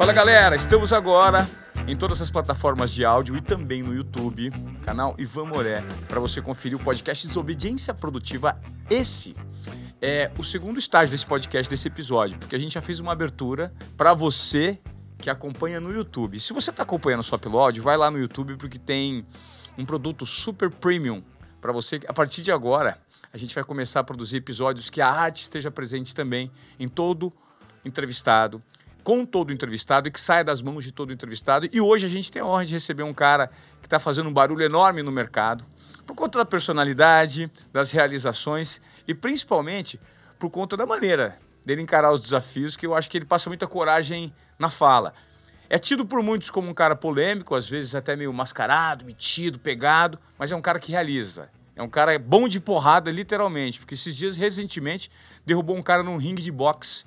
[0.00, 1.46] Fala galera, estamos agora
[1.86, 4.50] em todas as plataformas de áudio e também no YouTube,
[4.82, 8.58] canal Ivan Moré, para você conferir o podcast Desobediência Produtiva.
[8.88, 9.36] Esse
[10.00, 13.74] é o segundo estágio desse podcast, desse episódio, porque a gente já fez uma abertura
[13.94, 14.78] para você
[15.18, 16.40] que acompanha no YouTube.
[16.40, 19.26] Se você está acompanhando só pelo áudio, vai lá no YouTube porque tem
[19.76, 21.22] um produto super premium
[21.60, 22.00] para você.
[22.08, 22.98] A partir de agora,
[23.30, 27.30] a gente vai começar a produzir episódios que a arte esteja presente também em todo
[27.84, 28.62] entrevistado,
[29.02, 31.68] com todo entrevistado e que saia das mãos de todo entrevistado.
[31.72, 33.48] E hoje a gente tem a honra de receber um cara
[33.80, 35.64] que está fazendo um barulho enorme no mercado,
[36.06, 40.00] por conta da personalidade, das realizações e principalmente
[40.38, 43.66] por conta da maneira dele encarar os desafios, que eu acho que ele passa muita
[43.66, 45.12] coragem na fala.
[45.68, 50.18] É tido por muitos como um cara polêmico, às vezes até meio mascarado, metido, pegado,
[50.38, 51.48] mas é um cara que realiza.
[51.76, 55.10] É um cara bom de porrada, literalmente, porque esses dias, recentemente,
[55.46, 57.04] derrubou um cara num ringue de boxe.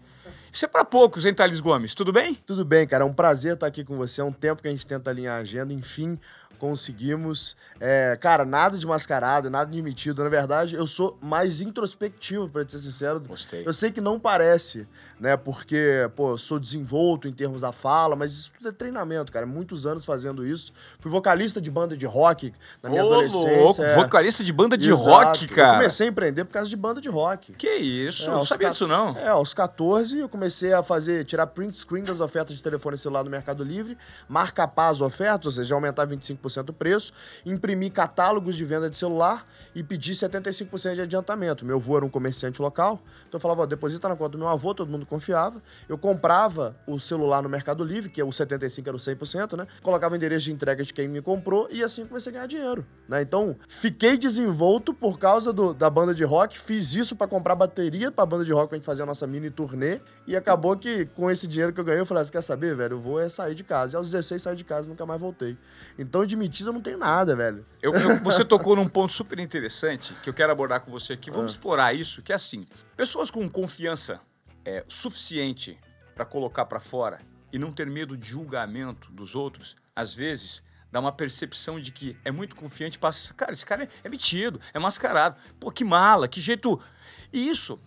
[0.54, 1.96] Isso é para poucos, hein, Thales Gomes?
[1.96, 2.36] Tudo bem?
[2.46, 3.04] Tudo bem, cara.
[3.04, 4.22] É um prazer estar aqui com você.
[4.22, 5.74] É um tempo que a gente tenta alinhar a agenda.
[5.74, 6.20] Enfim,
[6.64, 7.58] conseguimos.
[7.78, 10.24] É, cara, nada de mascarado, nada de metido.
[10.24, 13.20] Na verdade, eu sou mais introspectivo, para ser sincero.
[13.20, 13.68] Gostei.
[13.68, 14.88] Eu sei que não parece,
[15.20, 15.36] né?
[15.36, 19.46] Porque, pô, sou desenvolto em termos da fala, mas isso tudo é treinamento, cara.
[19.46, 20.72] Muitos anos fazendo isso.
[21.02, 23.58] Fui vocalista de banda de rock na minha Ô, adolescência.
[23.62, 23.96] louco, é.
[23.96, 25.10] vocalista de banda de Exato.
[25.10, 25.78] rock, Eu cara.
[25.80, 27.52] comecei a empreender por causa de banda de rock.
[27.54, 28.30] Que isso?
[28.30, 29.18] É, não sabia disso, não.
[29.18, 33.26] É, aos 14 eu comecei a fazer, tirar print screen das ofertas de telefone celular
[33.26, 33.98] no Mercado Livre,
[34.30, 37.12] marcar as ofertas, ou seja, aumentar 25% o preço,
[37.46, 41.66] imprimir catálogos de venda de celular e pedir 75% de adiantamento.
[41.66, 44.48] Meu avô era um comerciante local, então eu falava, ó, deposita na conta do meu
[44.48, 45.62] avô, todo mundo confiava.
[45.90, 49.68] Eu comprava o celular no Mercado Livre, que é o 75 era o 100%, né?
[49.82, 52.86] Colocava o endereço de entrega de quem me comprou e assim comecei a ganhar dinheiro,
[53.08, 53.22] né?
[53.22, 58.12] Então, fiquei desenvolto por causa do- da banda de rock, fiz isso pra comprar bateria
[58.12, 61.30] pra banda de rock pra gente fazer a nossa mini turnê e acabou que com
[61.32, 62.94] esse dinheiro que eu ganhei, eu falei, ah, quer saber, velho?
[62.94, 63.96] Eu vou é sair de casa.
[63.96, 65.58] E aos 16 saí de casa nunca mais voltei.
[65.98, 67.66] Então, de mentira não tem nada, velho.
[67.82, 71.30] Eu- eu- você tocou num ponto super interessante que eu quero abordar com você aqui.
[71.30, 72.66] Vamos explorar isso, que é assim:
[72.98, 74.20] pessoas com confiança
[74.66, 75.78] é, suficiente
[76.16, 77.20] para colocar para fora
[77.52, 82.16] e não ter medo de julgamento dos outros, às vezes dá uma percepção de que
[82.24, 86.28] é muito confiante, passa, cara, esse cara é, é metido, é mascarado, pô, que mala,
[86.28, 86.80] que jeito.
[87.32, 87.80] E isso,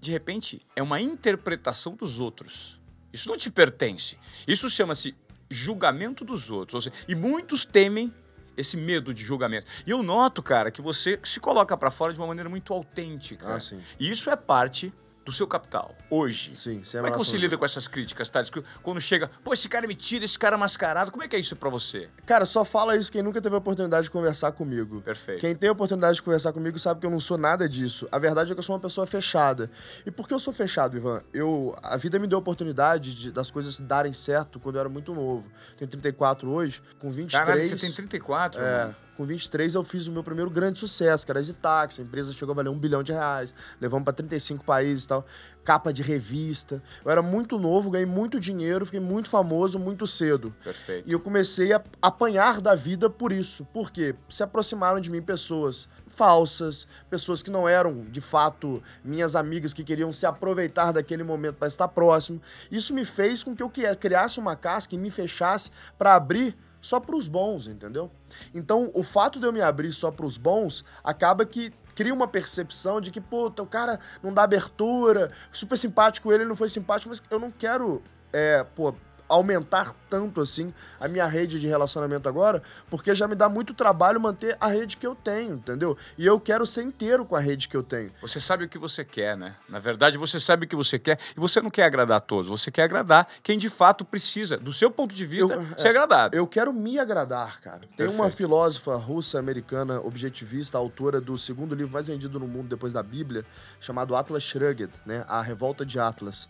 [0.00, 2.80] de repente, é uma interpretação dos outros.
[3.12, 4.18] Isso não te pertence.
[4.46, 5.14] Isso chama-se
[5.50, 6.74] julgamento dos outros.
[6.74, 8.12] Ou seja, e muitos temem
[8.56, 9.66] esse medo de julgamento.
[9.86, 13.56] E eu noto, cara, que você se coloca pra fora de uma maneira muito autêntica.
[13.56, 13.76] Ah.
[13.98, 14.92] E isso é parte
[15.28, 16.56] do seu capital, hoje.
[16.56, 18.48] Sim, sem Como é que você lida com essas críticas, Thales?
[18.48, 21.36] Que Quando chega, pô, esse cara é metido, esse cara é mascarado, como é que
[21.36, 22.08] é isso pra você?
[22.24, 25.02] Cara, só fala isso quem nunca teve a oportunidade de conversar comigo.
[25.02, 25.40] Perfeito.
[25.40, 28.08] Quem tem a oportunidade de conversar comigo sabe que eu não sou nada disso.
[28.10, 29.70] A verdade é que eu sou uma pessoa fechada.
[30.06, 31.22] E por que eu sou fechado, Ivan?
[31.32, 34.88] Eu, a vida me deu a oportunidade de- das coisas darem certo quando eu era
[34.88, 35.44] muito novo.
[35.76, 37.32] Tenho 34 hoje, com 23...
[37.44, 38.96] Caralho, você tem 34, É, mano.
[39.18, 41.98] Com 23 eu fiz o meu primeiro grande sucesso, que era Zitax.
[41.98, 43.52] A empresa chegou a valer um bilhão de reais.
[43.80, 45.26] Levamos para 35 países e tal.
[45.64, 46.80] Capa de revista.
[47.04, 50.54] Eu era muito novo, ganhei muito dinheiro, fiquei muito famoso muito cedo.
[50.62, 51.08] Perfeito.
[51.08, 53.64] E eu comecei a apanhar da vida por isso.
[53.64, 54.14] Por quê?
[54.28, 59.82] Se aproximaram de mim pessoas falsas, pessoas que não eram, de fato, minhas amigas que
[59.82, 62.40] queriam se aproveitar daquele momento para estar próximo.
[62.70, 67.00] Isso me fez com que eu criasse uma casca e me fechasse para abrir só
[67.00, 68.10] para os bons, entendeu?
[68.54, 72.28] Então, o fato de eu me abrir só para os bons acaba que cria uma
[72.28, 76.68] percepção de que, puta, o cara não dá abertura, super simpático ele, ele não foi
[76.68, 78.02] simpático, mas eu não quero,
[78.32, 78.94] é, pô,
[79.28, 84.20] aumentar tanto assim a minha rede de relacionamento agora, porque já me dá muito trabalho
[84.20, 85.96] manter a rede que eu tenho, entendeu?
[86.16, 88.10] E eu quero ser inteiro com a rede que eu tenho.
[88.22, 89.54] Você sabe o que você quer, né?
[89.68, 92.48] Na verdade, você sabe o que você quer e você não quer agradar a todos.
[92.48, 96.34] Você quer agradar quem de fato precisa, do seu ponto de vista, Eu- ser agradado.
[96.36, 97.80] Eu quero me agradar, cara.
[97.96, 98.36] Tem uma Perfeito.
[98.36, 103.44] filósofa russa americana objetivista, autora do segundo livro mais vendido no mundo depois da Bíblia,
[103.80, 105.24] chamado Atlas Shrugged, né?
[105.28, 106.48] A Revolta de Atlas.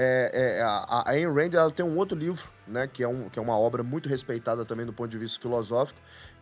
[0.00, 2.86] É, é, a, Ayn Rand ela tem um outro livro, né?
[2.86, 5.98] Que é, um, que é uma obra muito respeitada também do ponto de vista filosófico,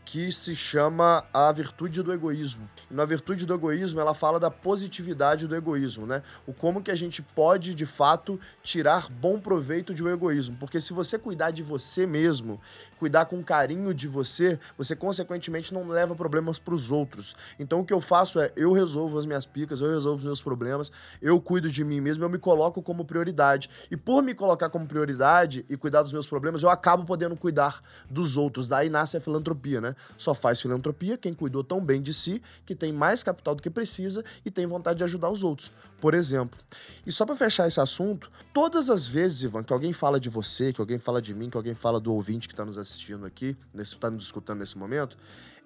[0.06, 2.70] que se chama A Virtude do Egoísmo.
[2.88, 6.22] E na Virtude do Egoísmo, ela fala da positividade do egoísmo, né?
[6.46, 10.56] O como que a gente pode, de fato, tirar bom proveito de um egoísmo.
[10.60, 12.60] Porque se você cuidar de você mesmo,
[13.00, 17.34] cuidar com carinho de você, você consequentemente não leva problemas para os outros.
[17.58, 20.40] Então o que eu faço é eu resolvo as minhas picas, eu resolvo os meus
[20.40, 23.68] problemas, eu cuido de mim mesmo, eu me coloco como prioridade.
[23.90, 27.82] E por me colocar como prioridade e cuidar dos meus problemas, eu acabo podendo cuidar
[28.08, 28.68] dos outros.
[28.68, 29.95] Daí nasce a filantropia, né?
[30.16, 33.70] Só faz filantropia quem cuidou tão bem de si, que tem mais capital do que
[33.70, 35.70] precisa e tem vontade de ajudar os outros,
[36.00, 36.58] por exemplo.
[37.06, 40.72] E só para fechar esse assunto, todas as vezes, Ivan, que alguém fala de você,
[40.72, 43.56] que alguém fala de mim, que alguém fala do ouvinte que está nos assistindo aqui,
[43.74, 45.16] está nos escutando nesse momento,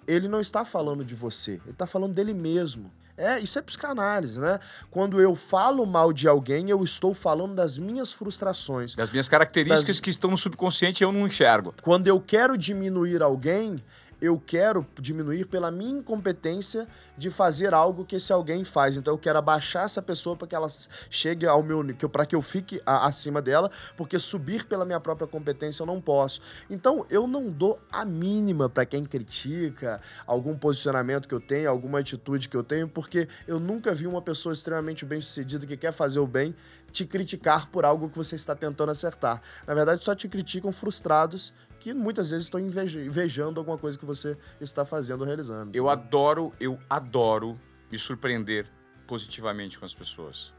[0.07, 2.91] ele não está falando de você, ele está falando dele mesmo.
[3.21, 4.59] É, isso é psicanálise, né?
[4.91, 8.95] Quando eu falo mal de alguém, eu estou falando das minhas frustrações.
[8.95, 10.01] Das minhas características das...
[10.01, 11.75] que estão no subconsciente e eu não enxergo.
[11.83, 13.85] Quando eu quero diminuir alguém,
[14.21, 16.87] eu quero diminuir pela minha incompetência
[17.17, 18.97] de fazer algo que esse alguém faz.
[18.97, 20.69] Então eu quero abaixar essa pessoa para que ela
[21.11, 21.81] chegue ao meu
[22.13, 26.01] para que eu fique a, acima dela, porque subir pela minha própria competência eu não
[26.01, 26.41] posso.
[26.69, 32.01] Então eu não dou a mínima para quem critica algum posicionamento que eu tenho, alguma
[32.01, 36.19] atitude que eu tenho, porque eu nunca vi uma pessoa extremamente bem-sucedida que quer fazer
[36.19, 36.55] o bem
[36.91, 39.41] te criticar por algo que você está tentando acertar.
[39.67, 44.37] Na verdade, só te criticam frustrados que muitas vezes estão invejando alguma coisa que você
[44.61, 45.75] está fazendo ou realizando.
[45.75, 47.59] Eu adoro, eu adoro
[47.91, 48.67] me surpreender
[49.07, 50.53] positivamente com as pessoas.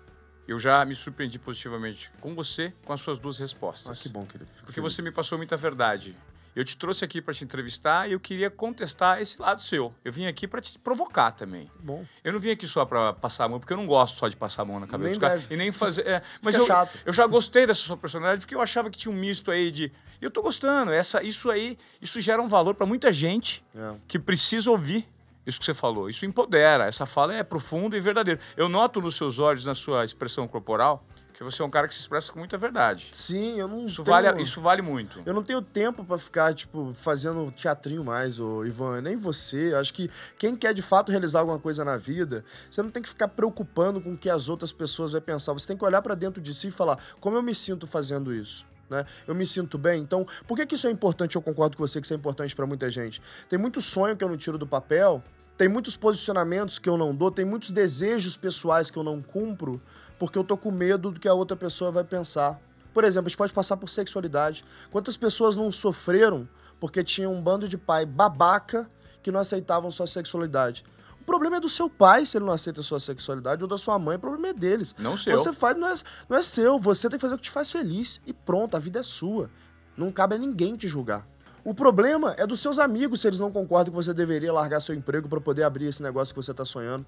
[0.47, 3.99] Eu já me surpreendi positivamente com você, com as suas duas respostas.
[3.99, 4.49] Ah, que bom, querido.
[4.49, 4.93] Fico porque feliz.
[4.93, 6.17] você me passou muita verdade.
[6.55, 9.93] Eu te trouxe aqui para te entrevistar e eu queria contestar esse lado seu.
[10.03, 11.71] Eu vim aqui para te provocar também.
[11.79, 12.05] Bom.
[12.23, 14.35] Eu não vim aqui só para passar a mão, porque eu não gosto só de
[14.35, 15.43] passar a mão na cabeça nem dos caras.
[15.49, 16.05] E nem fazer.
[16.05, 16.99] É, mas Fica eu, chato.
[17.05, 19.91] eu já gostei dessa sua personalidade, porque eu achava que tinha um misto aí de.
[20.21, 20.91] E eu tô gostando.
[20.91, 23.95] Essa, isso aí, isso gera um valor para muita gente É.
[24.07, 25.07] que precisa ouvir
[25.45, 26.09] isso que você falou.
[26.09, 26.85] Isso empodera.
[26.85, 28.39] Essa fala é profunda e verdadeira.
[28.55, 31.03] Eu noto nos seus olhos, na sua expressão corporal,
[31.33, 33.09] que você é um cara que se expressa com muita verdade.
[33.13, 34.15] Sim, eu não Isso, tenho...
[34.15, 35.19] vale, isso vale muito.
[35.25, 39.73] Eu não tenho tempo pra ficar, tipo, fazendo teatrinho mais, ô Ivan, nem você.
[39.73, 43.09] Acho que quem quer de fato realizar alguma coisa na vida, você não tem que
[43.09, 45.53] ficar preocupando com o que as outras pessoas vão pensar.
[45.53, 48.31] Você tem que olhar pra dentro de si e falar: como eu me sinto fazendo
[48.33, 48.63] isso?
[48.91, 49.05] Né?
[49.25, 50.01] Eu me sinto bem.
[50.01, 51.37] Então, por que, que isso é importante?
[51.37, 53.21] Eu concordo com você que isso é importante pra muita gente.
[53.49, 55.23] Tem muito sonho que eu não tiro do papel,
[55.57, 59.81] tem muitos posicionamentos que eu não dou, tem muitos desejos pessoais que eu não cumpro,
[60.19, 62.59] porque eu tô com medo do que a outra pessoa vai pensar.
[62.93, 64.65] Por exemplo, a gente pode passar por sexualidade.
[64.91, 66.45] Quantas pessoas não sofreram
[66.77, 68.89] porque tinha um bando de pai babaca
[69.23, 70.83] que não aceitavam sua sexualidade?
[71.21, 73.77] O problema é do seu pai se ele não aceita a sua sexualidade, ou da
[73.77, 74.95] sua mãe, o problema é deles.
[74.97, 75.37] Não seu.
[75.37, 75.93] Você faz, não é,
[76.27, 78.19] não é seu, você tem que fazer o que te faz feliz.
[78.25, 79.47] E pronto, a vida é sua.
[79.95, 81.27] Não cabe a ninguém te julgar.
[81.63, 84.95] O problema é dos seus amigos se eles não concordam que você deveria largar seu
[84.95, 87.05] emprego para poder abrir esse negócio que você tá sonhando.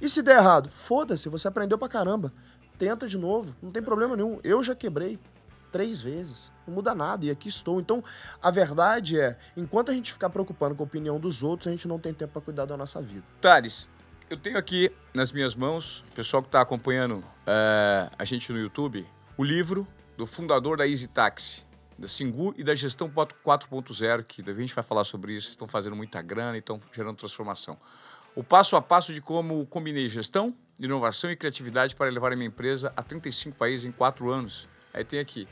[0.00, 0.70] E se der errado?
[0.70, 2.32] Foda-se, você aprendeu pra caramba.
[2.78, 4.40] Tenta de novo, não tem problema nenhum.
[4.42, 5.18] Eu já quebrei
[5.72, 6.52] três vezes.
[6.66, 7.80] Não muda nada e aqui estou.
[7.80, 8.04] Então,
[8.40, 11.88] a verdade é, enquanto a gente ficar preocupando com a opinião dos outros, a gente
[11.88, 13.24] não tem tempo para cuidar da nossa vida.
[13.40, 13.88] Thales,
[14.30, 19.06] eu tenho aqui nas minhas mãos, pessoal que está acompanhando é, a gente no YouTube,
[19.36, 19.86] o livro
[20.16, 21.64] do fundador da Easy Taxi,
[21.98, 25.96] da Singu e da Gestão 4.0, que a gente vai falar sobre isso, estão fazendo
[25.96, 27.78] muita grana e estão gerando transformação.
[28.34, 32.48] O passo a passo de como combinei gestão, inovação e criatividade para levar a minha
[32.48, 34.68] empresa a 35 países em quatro anos.
[34.92, 35.46] Aí tem aqui,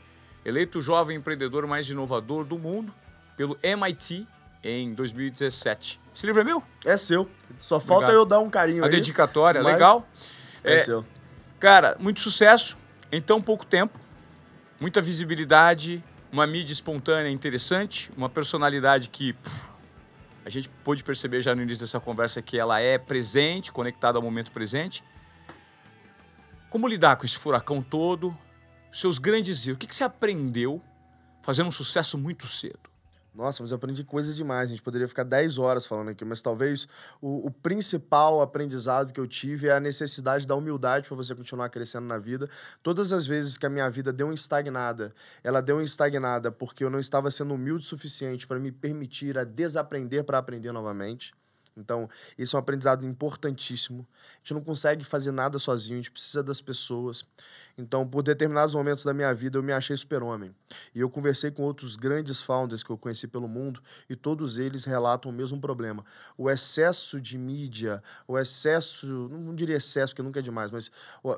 [0.45, 2.93] eleito o jovem empreendedor mais inovador do mundo
[3.37, 4.27] pelo MIT
[4.63, 5.99] em 2017.
[6.13, 6.63] Esse livro é meu?
[6.85, 7.29] É seu.
[7.59, 8.13] Só falta Obrigado.
[8.21, 8.91] eu dar um carinho A aí.
[8.91, 10.07] dedicatória, legal.
[10.63, 11.05] É, É, seu.
[11.59, 12.77] Cara, muito sucesso
[13.11, 13.99] em tão pouco tempo,
[14.79, 19.69] muita visibilidade, uma mídia espontânea interessante, uma personalidade que pff,
[20.45, 24.23] a gente pôde perceber já no início dessa conversa que ela é presente, conectada ao
[24.23, 25.03] momento presente.
[26.69, 28.35] Como lidar com esse furacão todo?
[28.91, 29.75] Seus grandes erros.
[29.75, 30.81] O que, que você aprendeu
[31.41, 32.91] fazendo um sucesso muito cedo?
[33.33, 34.67] Nossa, mas eu aprendi coisa demais.
[34.67, 36.87] A gente poderia ficar 10 horas falando aqui, mas talvez
[37.21, 41.69] o, o principal aprendizado que eu tive é a necessidade da humildade para você continuar
[41.69, 42.49] crescendo na vida.
[42.83, 46.83] Todas as vezes que a minha vida deu uma estagnada, ela deu uma estagnada porque
[46.83, 51.33] eu não estava sendo humilde o suficiente para me permitir a desaprender para aprender novamente.
[51.81, 54.07] Então, isso é um aprendizado importantíssimo.
[54.35, 57.25] A gente não consegue fazer nada sozinho, a gente precisa das pessoas.
[57.77, 60.53] Então, por determinados momentos da minha vida, eu me achei super-homem.
[60.93, 64.85] E eu conversei com outros grandes founders que eu conheci pelo mundo e todos eles
[64.85, 66.05] relatam o mesmo problema.
[66.37, 70.91] O excesso de mídia, o excesso, não diria excesso, porque nunca é demais, mas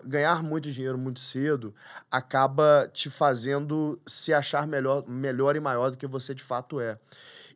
[0.05, 1.73] ganhar muito dinheiro muito cedo
[2.12, 6.97] acaba te fazendo se achar melhor, melhor e maior do que você de fato é.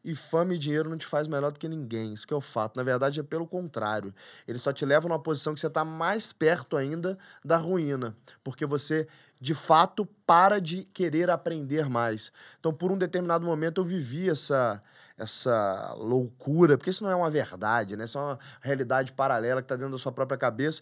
[0.04, 2.42] E fama e dinheiro não te faz melhor do que ninguém, isso que é o
[2.42, 2.78] fato.
[2.78, 4.14] Na verdade, é pelo contrário.
[4.48, 8.66] Ele só te leva numa posição que você está mais perto ainda da ruína, porque
[8.66, 9.08] você,
[9.40, 12.32] de fato, para de querer aprender mais.
[12.60, 14.82] Então, por um determinado momento, eu vivi essa,
[15.18, 18.06] essa loucura, porque isso não é uma verdade, né?
[18.06, 20.82] Isso é uma realidade paralela que está dentro da sua própria cabeça.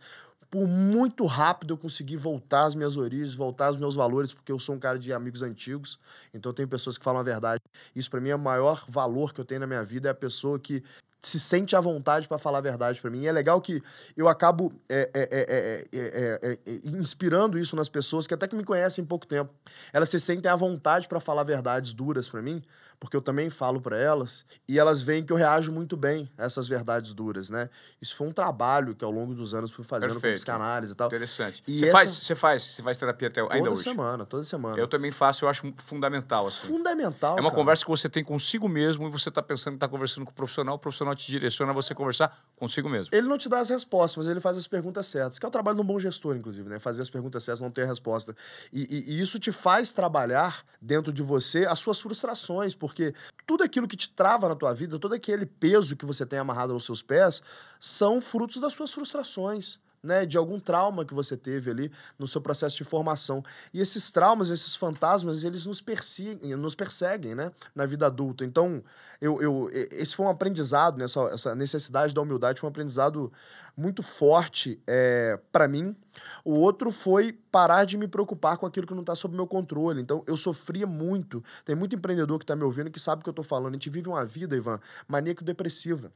[0.55, 4.57] Por muito rápido eu consegui voltar às minhas origens, voltar aos meus valores, porque eu
[4.57, 5.99] sou um cara de amigos antigos,
[6.33, 7.61] então tenho pessoas que falam a verdade.
[7.93, 10.15] Isso para mim é o maior valor que eu tenho na minha vida, é a
[10.15, 10.81] pessoa que
[11.21, 13.23] se sente à vontade para falar a verdade para mim.
[13.23, 13.83] E é legal que
[14.15, 18.63] eu acabo é é é, é, é, inspirando isso nas pessoas que até que me
[18.63, 19.53] conhecem em pouco tempo.
[19.91, 22.63] Elas se sentem à vontade para falar verdades duras para mim,
[22.99, 26.45] porque eu também falo para elas, e elas veem que eu reajo muito bem a
[26.45, 27.69] essas verdades duras, né?
[28.01, 30.33] Isso foi um trabalho que ao longo dos anos fui fazendo Perfeito.
[30.33, 31.07] com psicanálise e tal.
[31.07, 31.63] Interessante.
[31.67, 31.91] E você, essa...
[31.91, 33.83] faz, você faz, você faz terapia até ainda hoje?
[33.83, 34.77] Toda semana, toda semana.
[34.77, 36.67] Eu também faço, eu acho fundamental assim.
[36.67, 37.37] Fundamental.
[37.37, 37.55] É uma cara.
[37.55, 40.35] conversa que você tem consigo mesmo e você está pensando que está conversando com o
[40.35, 43.13] profissional, o profissional te direciona a você conversar consigo mesmo.
[43.15, 45.51] Ele não te dá as respostas, mas ele faz as perguntas certas, que é o
[45.51, 46.79] trabalho de um bom gestor, inclusive, né?
[46.79, 48.35] Fazer as perguntas certas, não ter a resposta.
[48.71, 53.15] E, e, e isso te faz trabalhar dentro de você as suas frustrações, porque
[53.47, 56.71] tudo aquilo que te trava na tua vida, todo aquele peso que você tem amarrado
[56.71, 57.41] aos seus pés,
[57.79, 59.79] são frutos das suas frustrações.
[60.05, 63.43] Né, de algum trauma que você teve ali no seu processo de formação.
[63.73, 68.45] E esses traumas, esses fantasmas, eles nos perseguem, nos perseguem né, na vida adulta.
[68.45, 68.83] Então,
[69.19, 73.33] eu, eu, esse foi um aprendizado, né, essa, essa necessidade da humildade foi um aprendizado
[73.75, 75.95] muito forte é, para mim.
[76.43, 79.99] O outro foi parar de me preocupar com aquilo que não está sob meu controle.
[79.99, 81.43] Então, eu sofria muito.
[81.65, 83.73] Tem muito empreendedor que está me ouvindo que sabe o que eu estou falando.
[83.73, 86.11] A gente vive uma vida, Ivan, maníaco-depressiva.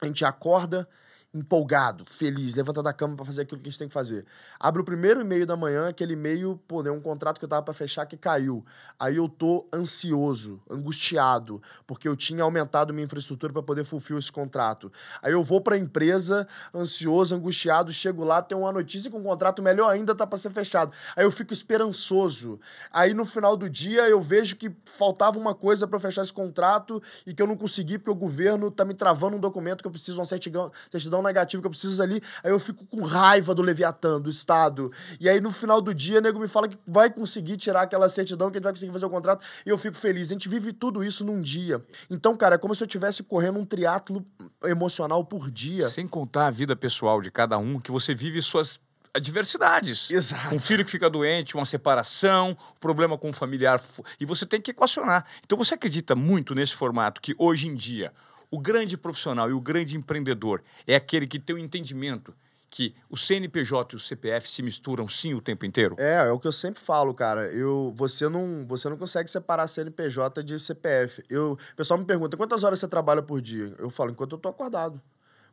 [0.00, 0.88] A gente acorda
[1.32, 4.26] empolgado, feliz, levanta da cama para fazer aquilo que a gente tem que fazer.
[4.58, 7.62] Abre o primeiro e-mail da manhã, aquele e-mail, pô, deu um contrato que eu tava
[7.62, 8.64] para fechar que caiu.
[8.98, 14.30] Aí eu tô ansioso, angustiado, porque eu tinha aumentado minha infraestrutura para poder fulfill esse
[14.30, 14.90] contrato.
[15.22, 19.22] Aí eu vou para a empresa, ansioso, angustiado, chego lá, tem uma notícia que um
[19.22, 20.92] contrato melhor ainda tá para ser fechado.
[21.14, 22.58] Aí eu fico esperançoso.
[22.92, 27.00] Aí no final do dia eu vejo que faltava uma coisa para fechar esse contrato
[27.24, 29.92] e que eu não consegui porque o governo tá me travando um documento que eu
[29.92, 33.54] preciso uma certidão, certidão negativo negativo que eu preciso ali, aí eu fico com raiva
[33.54, 34.92] do Leviatã, do Estado.
[35.18, 38.08] E aí no final do dia, o nego me fala que vai conseguir tirar aquela
[38.08, 40.28] certidão, que a gente vai conseguir fazer o contrato, e eu fico feliz.
[40.30, 41.82] A gente vive tudo isso num dia.
[42.08, 44.24] Então, cara, é como se eu estivesse correndo um triatlo
[44.64, 45.88] emocional por dia.
[45.88, 48.80] Sem contar a vida pessoal de cada um, que você vive suas
[49.12, 50.10] adversidades.
[50.10, 50.54] Exato.
[50.54, 53.80] Um filho que fica doente, uma separação, problema com um familiar.
[54.20, 55.24] E você tem que equacionar.
[55.44, 58.12] Então você acredita muito nesse formato que hoje em dia
[58.50, 62.34] o grande profissional e o grande empreendedor é aquele que tem o entendimento
[62.70, 65.96] que o CNPJ e o CPF se misturam sim o tempo inteiro?
[65.98, 67.48] É, é o que eu sempre falo, cara.
[67.48, 71.24] Eu, você, não, você não consegue separar CNPJ de CPF.
[71.28, 73.74] Eu, o pessoal me pergunta, quantas horas você trabalha por dia?
[73.76, 75.02] Eu falo, enquanto eu tô acordado.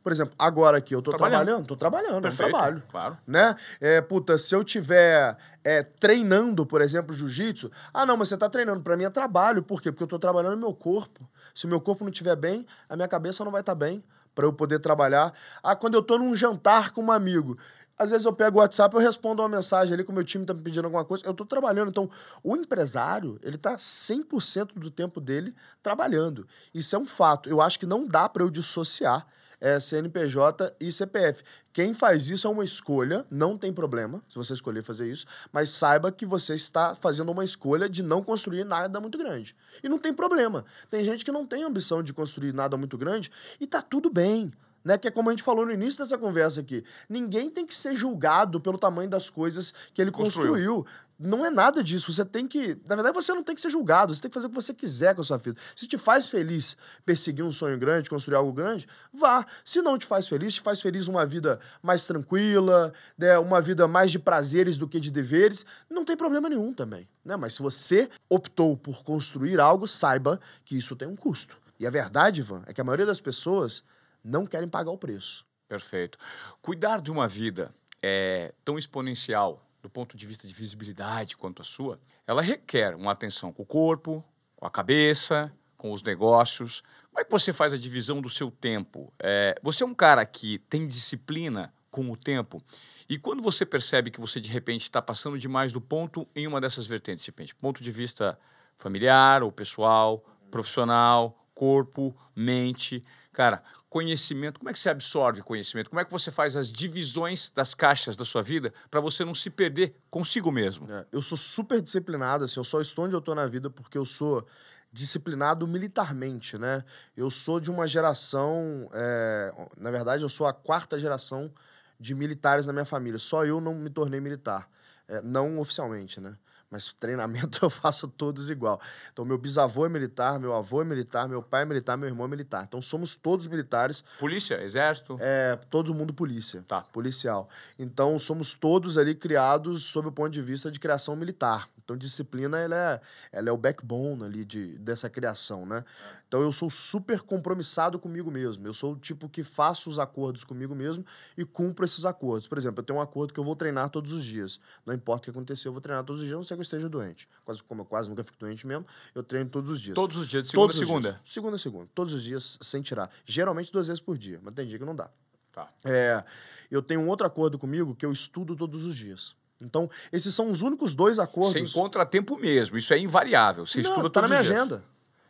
[0.08, 2.82] Por exemplo, agora aqui, eu tô trabalhando, trabalhando tô trabalhando, Perfeito, é um trabalho.
[2.90, 3.18] Claro.
[3.26, 3.54] Né?
[3.78, 8.48] É, puta, se eu tiver é, treinando, por exemplo, jiu-jitsu, ah, não, mas você tá
[8.48, 9.62] treinando, para mim é trabalho.
[9.62, 9.92] Por quê?
[9.92, 11.28] Porque eu tô trabalhando no meu corpo.
[11.54, 14.02] Se o meu corpo não estiver bem, a minha cabeça não vai estar tá bem
[14.34, 15.34] para eu poder trabalhar.
[15.62, 17.58] Ah, quando eu tô num jantar com um amigo,
[17.98, 20.46] às vezes eu pego o WhatsApp, eu respondo uma mensagem ali que o meu time
[20.46, 21.90] tá me pedindo alguma coisa, eu tô trabalhando.
[21.90, 22.08] Então,
[22.42, 26.48] o empresário, ele tá 100% do tempo dele trabalhando.
[26.72, 27.50] Isso é um fato.
[27.50, 29.26] Eu acho que não dá para eu dissociar
[29.60, 31.42] é CNPJ e CPF.
[31.72, 35.70] Quem faz isso é uma escolha, não tem problema se você escolher fazer isso, mas
[35.70, 39.54] saiba que você está fazendo uma escolha de não construir nada muito grande.
[39.82, 40.64] E não tem problema.
[40.90, 44.52] Tem gente que não tem ambição de construir nada muito grande e tá tudo bem.
[44.88, 46.82] Né, que é como a gente falou no início dessa conversa aqui.
[47.10, 50.52] Ninguém tem que ser julgado pelo tamanho das coisas que ele construiu.
[50.52, 50.86] construiu.
[51.18, 52.10] Não é nada disso.
[52.10, 52.68] Você tem que.
[52.86, 54.14] Na verdade, você não tem que ser julgado.
[54.14, 55.60] Você tem que fazer o que você quiser com a sua vida.
[55.76, 59.44] Se te faz feliz perseguir um sonho grande, construir algo grande, vá.
[59.62, 63.86] Se não te faz feliz, te faz feliz uma vida mais tranquila, né, uma vida
[63.86, 67.06] mais de prazeres do que de deveres, não tem problema nenhum também.
[67.22, 67.36] Né?
[67.36, 71.58] Mas se você optou por construir algo, saiba que isso tem um custo.
[71.78, 73.84] E a verdade, Ivan, é que a maioria das pessoas
[74.28, 75.46] não querem pagar o preço.
[75.68, 76.18] Perfeito.
[76.62, 81.64] Cuidar de uma vida é tão exponencial do ponto de vista de visibilidade quanto a
[81.64, 84.24] sua, ela requer uma atenção com o corpo,
[84.56, 86.82] com a cabeça, com os negócios.
[87.10, 89.12] Como é que você faz a divisão do seu tempo?
[89.18, 92.62] É, você é um cara que tem disciplina com o tempo
[93.08, 96.60] e quando você percebe que você de repente está passando demais do ponto em uma
[96.60, 98.38] dessas vertentes, de repente, ponto de vista
[98.76, 105.88] familiar ou pessoal, profissional, corpo, mente, cara, conhecimento, como é que você absorve conhecimento?
[105.88, 109.34] Como é que você faz as divisões das caixas da sua vida para você não
[109.34, 110.90] se perder consigo mesmo?
[110.90, 113.96] É, eu sou super disciplinado, assim, eu só estou onde eu estou na vida porque
[113.96, 114.46] eu sou
[114.92, 116.84] disciplinado militarmente, né?
[117.16, 121.52] Eu sou de uma geração, é, na verdade, eu sou a quarta geração
[122.00, 123.18] de militares na minha família.
[123.18, 124.68] Só eu não me tornei militar,
[125.06, 126.36] é, não oficialmente, né?
[126.70, 128.80] Mas treinamento eu faço todos igual.
[129.12, 132.26] Então, meu bisavô é militar, meu avô é militar, meu pai é militar, meu irmão
[132.26, 132.64] é militar.
[132.66, 134.04] Então, somos todos militares.
[134.18, 135.16] Polícia, exército?
[135.20, 136.62] É, todo mundo polícia.
[136.66, 136.82] Tá.
[136.82, 137.48] Policial.
[137.78, 141.68] Então, somos todos ali criados sob o ponto de vista de criação militar.
[141.88, 143.00] Então, disciplina, ela é,
[143.32, 145.82] ela é o backbone ali de, dessa criação, né?
[146.26, 148.66] Então, eu sou super compromissado comigo mesmo.
[148.66, 151.02] Eu sou o tipo que faço os acordos comigo mesmo
[151.34, 152.46] e cumpro esses acordos.
[152.46, 154.60] Por exemplo, eu tenho um acordo que eu vou treinar todos os dias.
[154.84, 156.62] Não importa o que acontecer, eu vou treinar todos os dias, não sei que eu
[156.62, 157.26] esteja doente.
[157.42, 159.94] Quase, como eu quase nunca fico doente mesmo, eu treino todos os dias.
[159.94, 161.12] Todos os dias, de segunda a Todos segunda?
[161.12, 161.22] dias.
[161.24, 161.88] Segunda a segunda.
[161.94, 163.10] Todos os dias, sem tirar.
[163.24, 165.08] Geralmente duas vezes por dia, mas tem dia que não dá.
[165.50, 165.70] Tá.
[165.82, 166.22] É,
[166.70, 169.34] eu tenho um outro acordo comigo que eu estudo todos os dias.
[169.62, 171.52] Então, esses são os únicos dois acordos.
[171.52, 173.66] Sem contratempo mesmo, isso é invariável.
[173.66, 174.56] Você Não, estuda tá todos na minha dias.
[174.56, 174.84] agenda.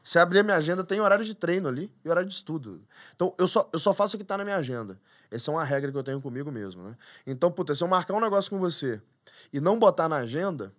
[0.04, 2.80] Se abrir a minha agenda, tem horário de treino ali e horário de estudo.
[3.14, 4.98] Então, eu só, eu só faço o que tá na minha agenda.
[5.30, 6.96] Essa é uma regra que eu tenho comigo mesmo, né?
[7.26, 9.00] Então, puta, se eu marcar um negócio com você
[9.52, 10.72] e não botar na agenda,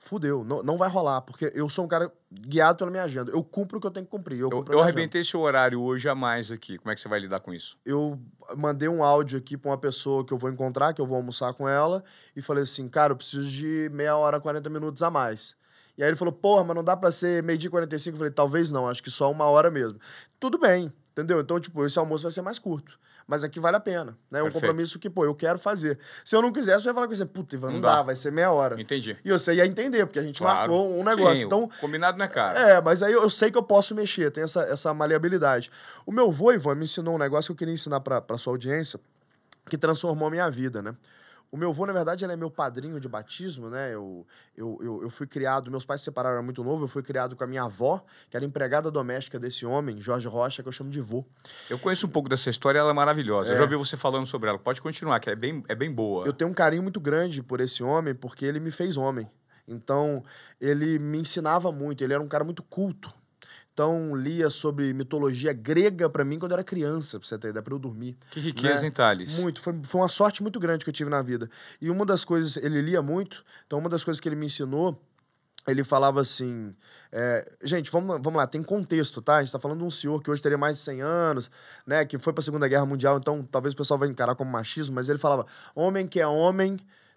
[0.00, 0.42] fudeu.
[0.42, 3.30] Não, não vai rolar, porque eu sou um cara guiado pela minha agenda.
[3.30, 4.40] Eu cumpro o que eu tenho que cumprir.
[4.40, 6.78] Eu, Eu, eu arrebentei seu horário hoje a mais aqui.
[6.78, 7.78] Como é que você vai lidar com isso?
[7.84, 8.18] eu
[8.56, 11.54] mandei um áudio aqui pra uma pessoa que eu vou encontrar, que eu vou almoçar
[11.54, 12.02] com ela,
[12.34, 15.54] e falei assim, cara, eu preciso de meia hora, 40 minutos a mais.
[15.96, 18.14] E aí ele falou, porra, mas não dá pra ser meio-dia e 45?
[18.14, 20.00] Eu falei, talvez não, acho que só uma hora mesmo.
[20.40, 21.40] Tudo bem, entendeu?
[21.40, 22.98] Então, tipo, esse almoço vai ser mais curto.
[23.30, 24.40] Mas aqui vale a pena, né?
[24.40, 24.54] É um Perfeito.
[24.54, 26.00] compromisso que, pô, eu quero fazer.
[26.24, 27.94] Se eu não quisesse, eu ia falar com você, puta, Ivan, não, Não dá.
[27.98, 28.02] dá.
[28.02, 28.80] vai ser meia hora.
[28.80, 29.16] Entendi.
[29.24, 30.72] E você ia entender, porque a gente Claro.
[30.72, 31.36] marcou um negócio.
[31.36, 32.58] Sim, então, combinado não é caro.
[32.58, 35.70] é, mas aí eu, eu sei que eu posso mexer, tem essa, essa maleabilidade.
[36.04, 38.52] O meu vô, Ivan, me ensinou um negócio que eu queria ensinar pra, pra sua
[38.52, 38.98] audiência,
[39.68, 40.96] que transformou a minha vida, né?
[41.52, 43.92] O meu vô, na verdade, ele é meu padrinho de batismo, né?
[43.92, 44.24] Eu,
[44.56, 47.34] eu, eu, eu fui criado, meus pais se separaram era muito novo, eu fui criado
[47.34, 50.90] com a minha avó, que era empregada doméstica desse homem, Jorge Rocha, que eu chamo
[50.90, 51.24] de vô.
[51.68, 53.50] Eu conheço um pouco dessa história, ela é maravilhosa.
[53.50, 53.56] Eu É.
[53.56, 54.58] já ouvi você falando sobre ela.
[54.60, 56.24] Pode continuar, que é bem, é bem boa.
[56.24, 59.28] Eu tenho um carinho muito grande por esse homem, porque ele me fez homem.
[59.66, 60.22] Então,
[60.60, 63.12] ele me ensinava muito, ele era um cara muito culto.
[63.80, 67.62] Então, lia sobre mitologia grega pra mim quando eu era criança, pra você ter ideia,
[67.62, 68.14] pra eu dormir.
[68.30, 68.88] Que riqueza, né?
[68.88, 69.40] hein, Thales?
[69.40, 71.50] Muito, foi, foi uma sorte muito grande que eu tive na vida.
[71.80, 75.02] E uma das coisas, ele lia muito, então uma das coisas que ele me ensinou,
[75.66, 76.76] ele falava assim,
[77.10, 79.36] é, gente, vamos, vamos lá, tem contexto, tá?
[79.36, 81.50] A gente tá falando de um senhor que hoje teria mais de 100 anos,
[81.86, 84.94] né, que foi pra Segunda Guerra Mundial, então talvez o pessoal vai encarar como machismo,
[84.94, 86.76] mas ele falava, homem que é homem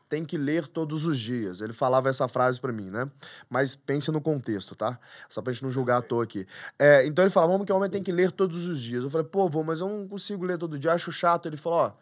[0.10, 1.62] tem que ler todos os dias.
[1.62, 3.10] Ele falava essa frase pra mim, né?
[3.50, 5.00] Mas pense no contexto, tá?
[5.30, 6.46] Só pra gente não julgar à toa aqui.
[6.78, 9.04] É, então ele falava, homem que é homem tem que ler todos os dias.
[9.04, 11.48] Eu falei, pô, vô, mas eu não consigo ler todo dia, acho chato.
[11.48, 11.94] Ele falou, ó,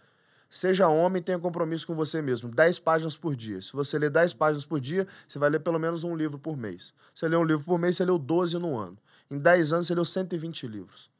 [0.51, 2.49] Seja homem e tenha compromisso com você mesmo.
[2.49, 3.61] 10 páginas por dia.
[3.61, 6.57] Se você ler 10 páginas por dia, você vai ler pelo menos um livro por
[6.57, 6.93] mês.
[7.13, 8.97] Você lê um livro por mês, você leu 12 no ano.
[9.29, 11.10] Em 10 anos, você leu 120 livros.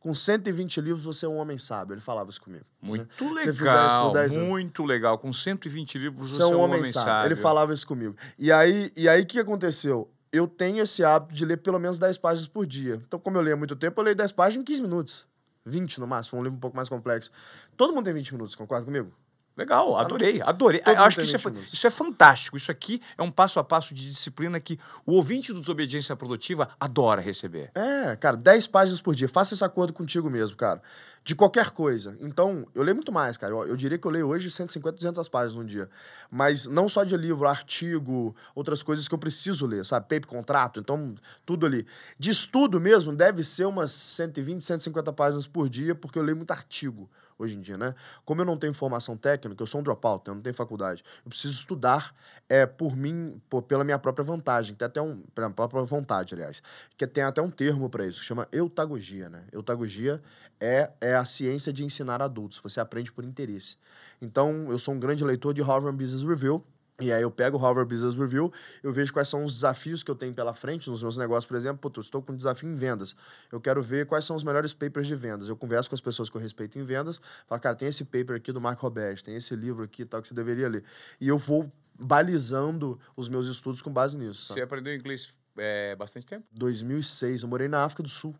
[0.00, 1.94] Com 120 livros, você é um homem sábio.
[1.94, 2.64] Ele falava isso comigo.
[2.80, 4.48] Muito você fizer isso por legal, 10 anos.
[4.48, 5.18] muito legal.
[5.18, 7.28] Com 120 livros, Você é um homem, sábio.
[7.28, 8.16] Ele falava isso comigo.
[8.38, 10.08] E aí, e aí, o que aconteceu?
[10.30, 13.02] Eu tenho esse hábito de ler pelo menos 10 páginas por dia.
[13.06, 15.26] Então, como eu leio há muito tempo, eu leio 10 páginas em 15 minutos.
[15.64, 17.30] 20 no máximo, um livro um pouco mais complexo.
[17.76, 19.12] Todo mundo tem 20 minutos, concorda comigo?
[19.58, 20.80] Legal, adorei, adorei.
[20.80, 21.74] Todo Eu acho que isso é, tem fa- 20 minutos.
[21.76, 22.56] isso é fantástico.
[22.56, 26.68] Isso aqui é um passo a passo de disciplina que o ouvinte do Desobediência Produtiva
[26.78, 27.72] adora receber.
[27.74, 29.28] É, cara, 10 páginas por dia.
[29.28, 30.80] Faça esse acordo contigo mesmo, cara.
[31.24, 32.16] De qualquer coisa.
[32.20, 33.52] Então, eu leio muito mais, cara.
[33.52, 35.90] Eu, eu diria que eu leio hoje 150, 200 páginas num dia.
[36.30, 40.04] Mas não só de livro, artigo, outras coisas que eu preciso ler, sabe?
[40.08, 41.84] Paper, contrato, então, tudo ali.
[42.16, 46.52] De estudo mesmo, deve ser umas 120, 150 páginas por dia, porque eu leio muito
[46.52, 47.94] artigo hoje em dia, né?
[48.24, 51.04] Como eu não tenho formação técnica, eu sou um dropout, eu não tenho faculdade.
[51.24, 52.14] Eu preciso estudar
[52.48, 54.74] é, por mim, por- pela minha própria vantagem.
[54.74, 56.62] Tem até um, pela própria vontade, aliás.
[56.96, 59.44] Que tem até um termo para isso, que chama eutagogia, né?
[59.52, 60.20] Eutagogia
[60.60, 62.58] é, é a ciência de ensinar adultos.
[62.62, 63.76] Você aprende por interesse.
[64.20, 66.64] Então, eu sou um grande leitor de Harvard Business Review.
[67.00, 70.10] E aí eu pego o Harvard Business Review, eu vejo quais são os desafios que
[70.10, 73.14] eu tenho pela frente nos meus negócios, por exemplo, estou com um desafio em vendas.
[73.52, 75.48] Eu quero ver quais são os melhores papers de vendas.
[75.48, 78.34] Eu converso com as pessoas que eu respeito em vendas, falo, cara, tem esse paper
[78.34, 80.82] aqui do Mark Roberts, tem esse livro aqui tal que você deveria ler.
[81.20, 84.42] E eu vou balizando os meus estudos com base nisso.
[84.42, 84.62] Você Sabe?
[84.62, 86.46] aprendeu inglês é, bastante tempo?
[86.50, 88.34] 2006, eu morei na África do Sul.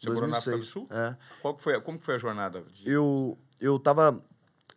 [0.00, 0.66] Você morou na África do 2006.
[0.72, 0.88] Sul?
[0.90, 1.14] É.
[1.40, 2.62] Qual que foi, como que foi a jornada?
[2.72, 4.20] de- Eu, eu tava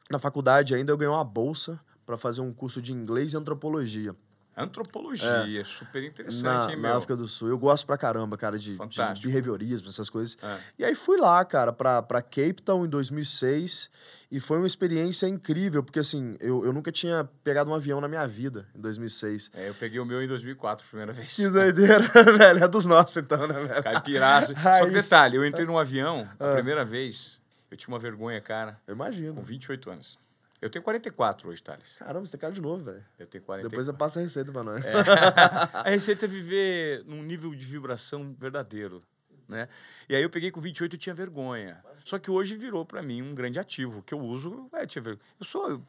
[0.08, 4.16] na faculdade ainda, eu ganhei uma bolsa para fazer um curso de inglês e antropologia
[4.56, 6.68] Antropologia, super interessante, É.
[6.68, 6.98] na, hein, na meu?
[6.98, 7.50] África do Sul.
[7.50, 10.38] Eu gosto pra caramba, cara, de, de behaviorismo, essas coisas.
[10.44, 10.60] É.
[10.78, 13.90] E aí fui lá, cara, pra, pra Cape Town em 2006
[14.32, 18.08] e foi uma experiência incrível, porque assim, eu, eu nunca tinha pegado um avião na
[18.08, 19.50] minha vida em 2006.
[19.56, 21.36] É, eu peguei o meu em 2004, primeira vez.
[21.36, 22.00] Que doideira,
[22.38, 22.64] velho.
[22.64, 23.84] É dos nossos, então, né, velho?
[23.84, 24.54] Caipiraço.
[24.78, 26.54] Só que detalhe, eu entrei num avião a Ah.
[26.54, 29.34] primeira vez, eu tinha uma vergonha, cara, Eu imagino.
[29.34, 30.20] com 28 anos.
[30.64, 31.98] Eu tenho 44 hoje, Thales.
[31.98, 33.04] Caramba, você tem cara de novo, velho.
[33.20, 33.70] Eu tenho 44.
[33.70, 34.84] Depois eu passo a receita pra nós.
[34.86, 34.94] É.
[35.74, 39.02] a receita é viver num nível de vibração verdadeiro,
[39.48, 39.68] né?
[40.08, 41.84] E aí eu peguei com 28 e tinha vergonha.
[42.06, 45.26] Só que hoje virou para mim um grande ativo, que eu uso, é, tinha vergonha.
[45.38, 45.82] Eu sou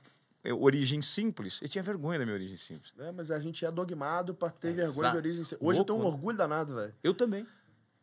[0.43, 2.93] eu, origem simples, eu tinha vergonha da minha origem simples.
[2.99, 5.67] É, mas a gente é dogmado pra ter É, vergonha de origem simples.
[5.67, 6.19] Hoje eu tenho um Louco, né?
[6.19, 6.95] orgulho danado, velho.
[7.03, 7.47] Eu também.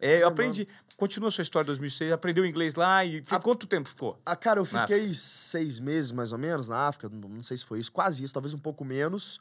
[0.01, 0.67] É, eu aprendi.
[0.97, 4.19] Continua a sua história de 2006, aprendeu inglês lá e foi, A- quanto tempo ficou?
[4.25, 7.65] Ah, cara, eu fiquei seis meses mais ou menos na África, não, não sei se
[7.65, 9.39] foi isso, quase isso, talvez um pouco menos.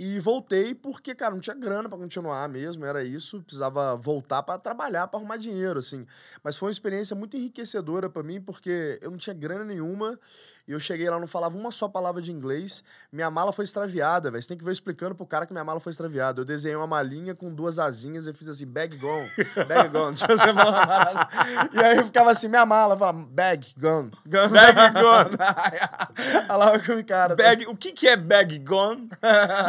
[0.00, 4.56] E voltei porque, cara, não tinha grana pra continuar mesmo, era isso, precisava voltar pra
[4.58, 6.06] trabalhar, pra arrumar dinheiro, assim.
[6.44, 10.16] Mas foi uma experiência muito enriquecedora pra mim, porque eu não tinha grana nenhuma,
[10.68, 14.30] e eu cheguei lá, não falava uma só palavra de inglês, minha mala foi extraviada,
[14.30, 14.42] velho.
[14.42, 16.42] Você tem que ver explicando pro cara que minha mala foi extraviada.
[16.42, 19.26] Eu desenhei uma malinha com duas asinhas e fiz assim, bag gone,
[19.66, 20.18] bag gone.
[21.72, 24.48] E aí eu ficava assim, minha mala, eu falava, bag gone, gone.
[24.48, 25.36] Bag gone.
[26.58, 27.34] Lá com o cara.
[27.34, 29.08] Bag, o que, que é bag gone?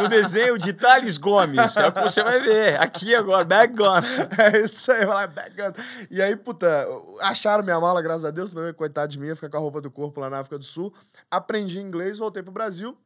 [0.01, 1.77] No desenho de Thales Gomes.
[1.77, 2.81] É o que você vai ver.
[2.81, 4.05] Aqui agora, bag gone.
[4.37, 5.75] É isso aí, vai lá, bag gone.
[6.11, 6.85] E aí, puta,
[7.21, 9.79] acharam minha mala, graças a Deus, não, coitado de mim, ia ficar com a roupa
[9.79, 10.88] do corpo lá na África do Sul.
[11.29, 12.97] Aprendi inglês, voltei pro Brasil.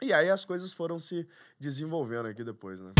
[0.00, 1.26] E aí as coisas foram se
[1.58, 2.92] desenvolvendo aqui depois, né?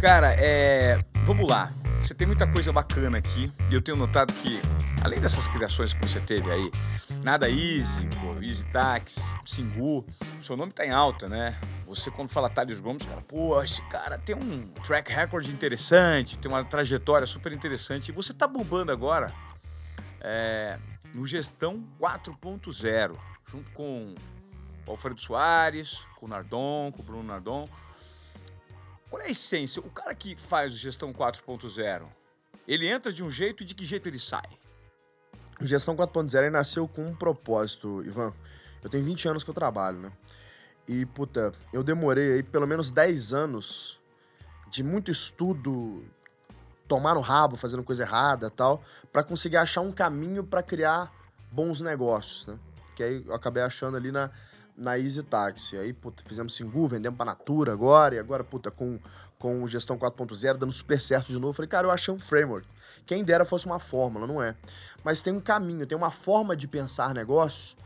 [0.00, 1.00] Cara, é.
[1.24, 1.74] Vamos lá.
[2.02, 3.52] Você tem muita coisa bacana aqui.
[3.68, 4.60] E eu tenho notado que,
[5.02, 6.70] além dessas criações que você teve aí,
[7.24, 10.06] nada easy, pô, easy tax, Singu,
[10.40, 11.58] seu nome tá em alta, né?
[11.88, 16.50] Você, quando fala Thales Gomes, cara, pô, esse cara tem um track record interessante, tem
[16.50, 18.10] uma trajetória super interessante.
[18.10, 19.32] E você tá bombando agora
[20.20, 20.78] é,
[21.14, 24.14] no Gestão 4.0, junto com
[24.86, 27.66] o Alfredo Soares, com o Nardon, com o Bruno Nardon.
[29.08, 29.80] Qual é a essência?
[29.80, 32.02] O cara que faz o Gestão 4.0,
[32.66, 34.46] ele entra de um jeito e de que jeito ele sai?
[35.58, 38.34] O Gestão 4.0 ele nasceu com um propósito, Ivan.
[38.84, 40.12] Eu tenho 20 anos que eu trabalho, né?
[40.88, 43.98] E, puta, eu demorei aí pelo menos 10 anos
[44.70, 46.02] de muito estudo,
[46.88, 51.12] tomar no rabo, fazendo coisa errada tal, pra conseguir achar um caminho pra criar
[51.52, 52.58] bons negócios, né?
[52.96, 54.30] Que aí eu acabei achando ali na,
[54.74, 55.76] na Easy Taxi.
[55.76, 58.98] Aí, puta, fizemos Singu, vendemos pra Natura agora, e agora, puta, com,
[59.38, 61.52] com Gestão 4.0 dando super certo de novo.
[61.52, 62.66] Falei, cara, eu achei um framework.
[63.06, 64.54] Quem dera fosse uma fórmula, não é.
[65.04, 67.76] Mas tem um caminho, tem uma forma de pensar negócios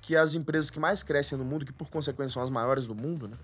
[0.00, 2.94] que as empresas que mais crescem no mundo, que por consequência são as maiores do
[2.94, 3.36] mundo, né?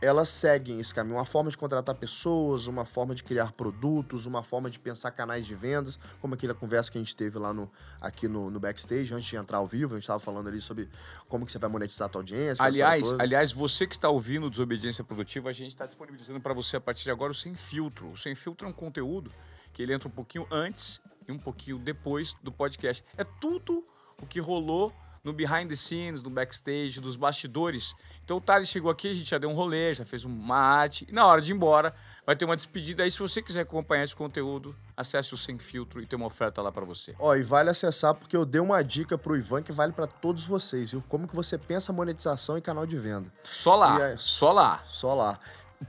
[0.00, 4.42] Elas seguem esse caminho, uma forma de contratar pessoas, uma forma de criar produtos, uma
[4.42, 7.70] forma de pensar canais de vendas, como aquela conversa que a gente teve lá no,
[8.02, 10.90] aqui no, no backstage, antes de entrar ao vivo, a gente estava falando ali sobre
[11.26, 12.62] como que você vai monetizar a tua audiência.
[12.62, 16.80] Aliás, aliás, você que está ouvindo Desobediência Produtiva, a gente está disponibilizando para você a
[16.80, 18.10] partir de agora o Sem Filtro.
[18.10, 19.32] O Sem Filtro é um conteúdo
[19.72, 23.02] que ele entra um pouquinho antes e um pouquinho depois do podcast.
[23.16, 23.86] É tudo
[24.20, 24.92] o que rolou
[25.24, 27.96] no behind the scenes, no backstage, dos bastidores.
[28.22, 31.06] Então o Thales chegou aqui, a gente já deu um rolê, já fez uma arte.
[31.08, 31.94] E na hora de ir embora,
[32.26, 33.02] vai ter uma despedida.
[33.02, 36.60] Aí, se você quiser acompanhar esse conteúdo, acesse o Sem Filtro e tem uma oferta
[36.60, 37.14] lá para você.
[37.18, 40.44] Ó, e vale acessar porque eu dei uma dica pro Ivan que vale para todos
[40.44, 41.02] vocês, viu?
[41.08, 43.32] Como que você pensa monetização e canal de venda.
[43.44, 44.16] Só lá, aí?
[44.18, 44.84] só lá.
[44.88, 45.40] Só lá.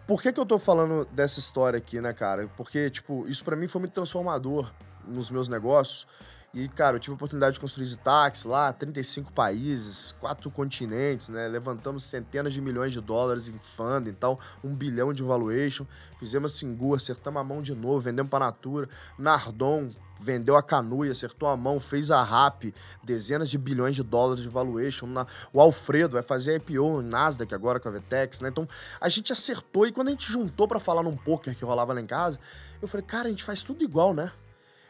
[0.07, 2.49] Por que, que eu tô falando dessa história aqui, né, cara?
[2.55, 4.71] Porque, tipo, isso pra mim foi muito transformador
[5.05, 6.07] nos meus negócios.
[6.55, 11.49] E, cara, eu tive a oportunidade de construir Zitax lá, 35 países, quatro continentes, né?
[11.49, 15.85] Levantamos centenas de milhões de dólares em funding e tal, um bilhão de valuation.
[16.17, 18.87] Fizemos Singu, acertamos a mão de novo, vendemos pra Natura.
[19.19, 24.41] Nardon vendeu a Canui, acertou a mão, fez a RAP, dezenas de bilhões de dólares
[24.41, 25.07] de valuation.
[25.07, 28.47] Na- O Alfredo vai fazer IPO no Nasdaq agora com a Vetex, né?
[28.47, 28.65] Então,
[29.01, 31.99] a gente acertou e quando a gente juntou pra falar num poker que rolava lá
[31.99, 32.39] em casa,
[32.81, 34.31] eu falei, cara, a gente faz tudo igual, né?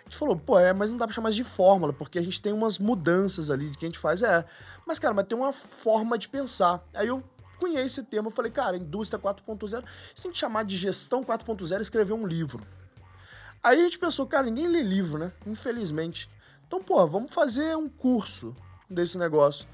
[0.05, 2.39] A gente falou, pô, é, mas não dá pra chamar de fórmula, porque a gente
[2.39, 4.45] tem umas mudanças ali de que a gente faz, é.
[4.85, 6.83] Mas, cara, mas tem uma forma de pensar.
[6.93, 7.23] Aí eu
[7.59, 11.81] cunhei esse termo, eu falei, cara, indústria 4.0, se a gente chamar de gestão 4.0,
[11.81, 12.65] escrever um livro.
[13.63, 15.31] Aí a gente pensou, cara, ninguém lê livro, né?
[15.47, 16.29] Infelizmente.
[16.67, 18.55] Então, pô, vamos fazer um curso
[18.87, 19.67] desse negócio.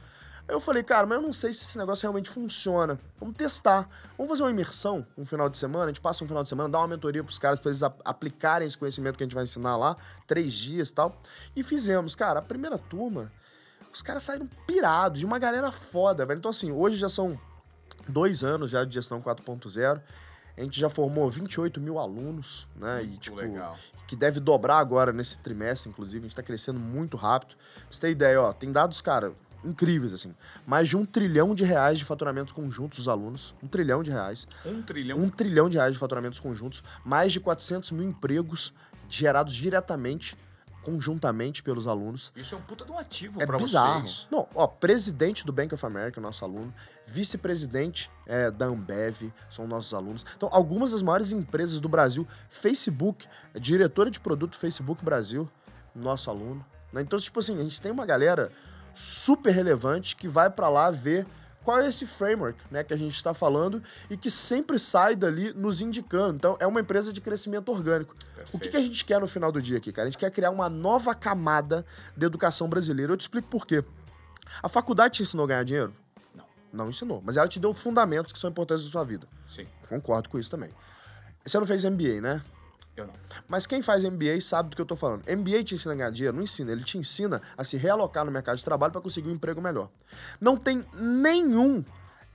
[0.51, 2.99] Aí eu falei, cara, mas eu não sei se esse negócio realmente funciona.
[3.17, 3.87] Vamos testar.
[4.17, 5.85] Vamos fazer uma imersão um final de semana.
[5.85, 8.01] A gente passa um final de semana, dá uma mentoria pros caras pra eles ap-
[8.03, 9.95] aplicarem esse conhecimento que a gente vai ensinar lá,
[10.27, 11.15] três dias e tal.
[11.55, 12.15] E fizemos.
[12.15, 13.31] Cara, a primeira turma,
[13.93, 16.39] os caras saíram pirados, de uma galera foda, velho.
[16.39, 17.39] Então, assim, hoje já são
[18.09, 20.01] dois anos já de gestão 4.0.
[20.57, 23.03] A gente já formou 28 mil alunos, né?
[23.03, 23.77] e, Muito tipo, legal.
[24.05, 26.25] que deve dobrar agora nesse trimestre, inclusive.
[26.25, 27.55] A gente tá crescendo muito rápido.
[27.55, 29.31] Pra você ter ideia, ó, tem dados, cara,
[29.63, 30.33] incríveis, assim.
[30.65, 33.53] Mais de um trilhão de reais de faturamento conjuntos dos alunos.
[33.61, 34.47] Um trilhão de reais.
[34.65, 35.17] Um trilhão.
[35.19, 36.83] Um trilhão de reais de faturamentos conjuntos.
[37.05, 38.73] Mais de 400 mil empregos
[39.09, 40.37] gerados diretamente
[40.83, 42.31] conjuntamente pelos alunos.
[42.35, 44.01] Isso é um puta de um ativo É pra bizarro.
[44.01, 44.27] vocês.
[44.31, 46.73] Não, ó, presidente do Bank of America, nosso aluno,
[47.05, 50.25] vice-presidente é, da Ambev, são nossos alunos.
[50.35, 55.47] Então, algumas das maiores empresas do Brasil, Facebook, é diretora de produto Facebook Brasil,
[55.95, 56.65] nosso aluno.
[56.91, 57.01] né?
[57.03, 58.51] Então, tipo assim, a gente tem uma galera
[58.95, 61.25] super relevante que vai pra lá ver
[61.63, 65.53] qual é esse framework, né, que a gente está falando e que sempre sai dali
[65.53, 66.35] nos indicando.
[66.35, 68.15] Então, é uma empresa de crescimento orgânico.
[68.51, 70.07] O que, que a gente quer no final do dia aqui, cara?
[70.07, 71.85] A gente quer criar uma nova camada
[72.17, 73.13] de educação brasileira.
[73.13, 73.83] Eu te explico por quê.
[74.61, 75.93] A faculdade te ensinou a ganhar dinheiro?
[76.35, 76.45] Não.
[76.73, 77.21] Não ensinou.
[77.23, 79.27] Mas ela te deu fundamentos que são importantes na sua vida.
[79.47, 80.71] Sim, Concordo com isso também.
[81.45, 82.41] Você não fez MBA, né?
[82.95, 83.13] Eu não.
[83.47, 85.23] Mas quem faz MBA sabe do que eu tô falando.
[85.27, 86.35] MBA te ensina a ganhar dinheiro?
[86.35, 86.71] Não ensina.
[86.71, 89.89] Ele te ensina a se realocar no mercado de trabalho para conseguir um emprego melhor.
[90.39, 91.83] Não tem nenhum.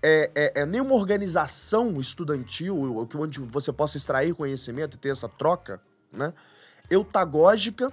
[0.03, 5.81] É, é- é nenhuma organização estudantil onde você possa extrair conhecimento e ter essa troca,
[6.13, 6.33] né?
[6.91, 7.93] Eutagógica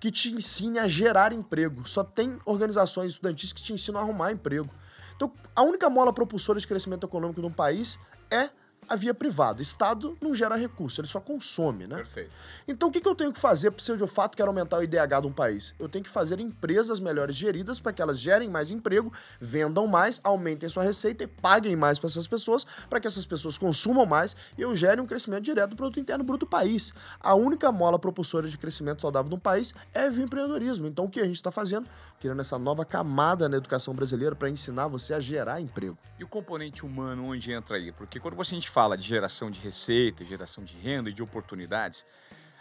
[0.00, 1.88] que te ensine a gerar emprego.
[1.88, 4.70] Só tem organizações estudantis que te ensinam a arrumar emprego.
[5.16, 7.98] Então, a única mola propulsora de crescimento econômico de um país
[8.30, 8.50] é
[8.88, 9.60] a via privada.
[9.62, 11.96] Estado não gera recurso, ele só consome, né?
[11.96, 12.30] Perfeito.
[12.66, 14.82] Então, o que, que eu tenho que fazer se eu de fato quero aumentar o
[14.82, 15.74] IDH de um país?
[15.78, 20.20] Eu tenho que fazer empresas melhores geridas para que elas gerem mais emprego, vendam mais,
[20.24, 24.34] aumentem sua receita e paguem mais para essas pessoas, para que essas pessoas consumam mais
[24.56, 26.92] e eu gere um crescimento direto do produto interno bruto do país.
[27.20, 30.86] A única mola propulsora de crescimento saudável de um país é o empreendedorismo.
[30.86, 31.88] Então, o que a gente está fazendo?
[32.20, 35.96] Criando essa nova camada na educação brasileira para ensinar você a gerar emprego.
[36.18, 37.92] E o componente humano onde entra aí?
[37.92, 41.20] Porque quando você- a gente fala de geração de receita, geração de renda e de
[41.20, 42.06] oportunidades,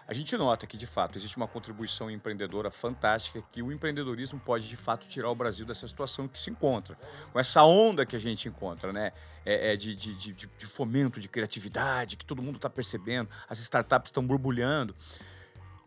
[0.08, 4.68] a gente nota que, de fato, existe uma contribuição empreendedora fantástica que o empreendedorismo pode,
[4.68, 6.98] de fato, tirar o Brasil dessa situação que se encontra.
[7.32, 9.12] Com essa onda que a gente encontra, né?
[9.46, 13.60] É, é de, de, de, de- fomento, de criatividade, que todo mundo está percebendo, as
[13.60, 14.96] startups estão borbulhando.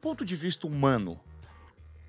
[0.01, 1.19] Ponto de vista humano,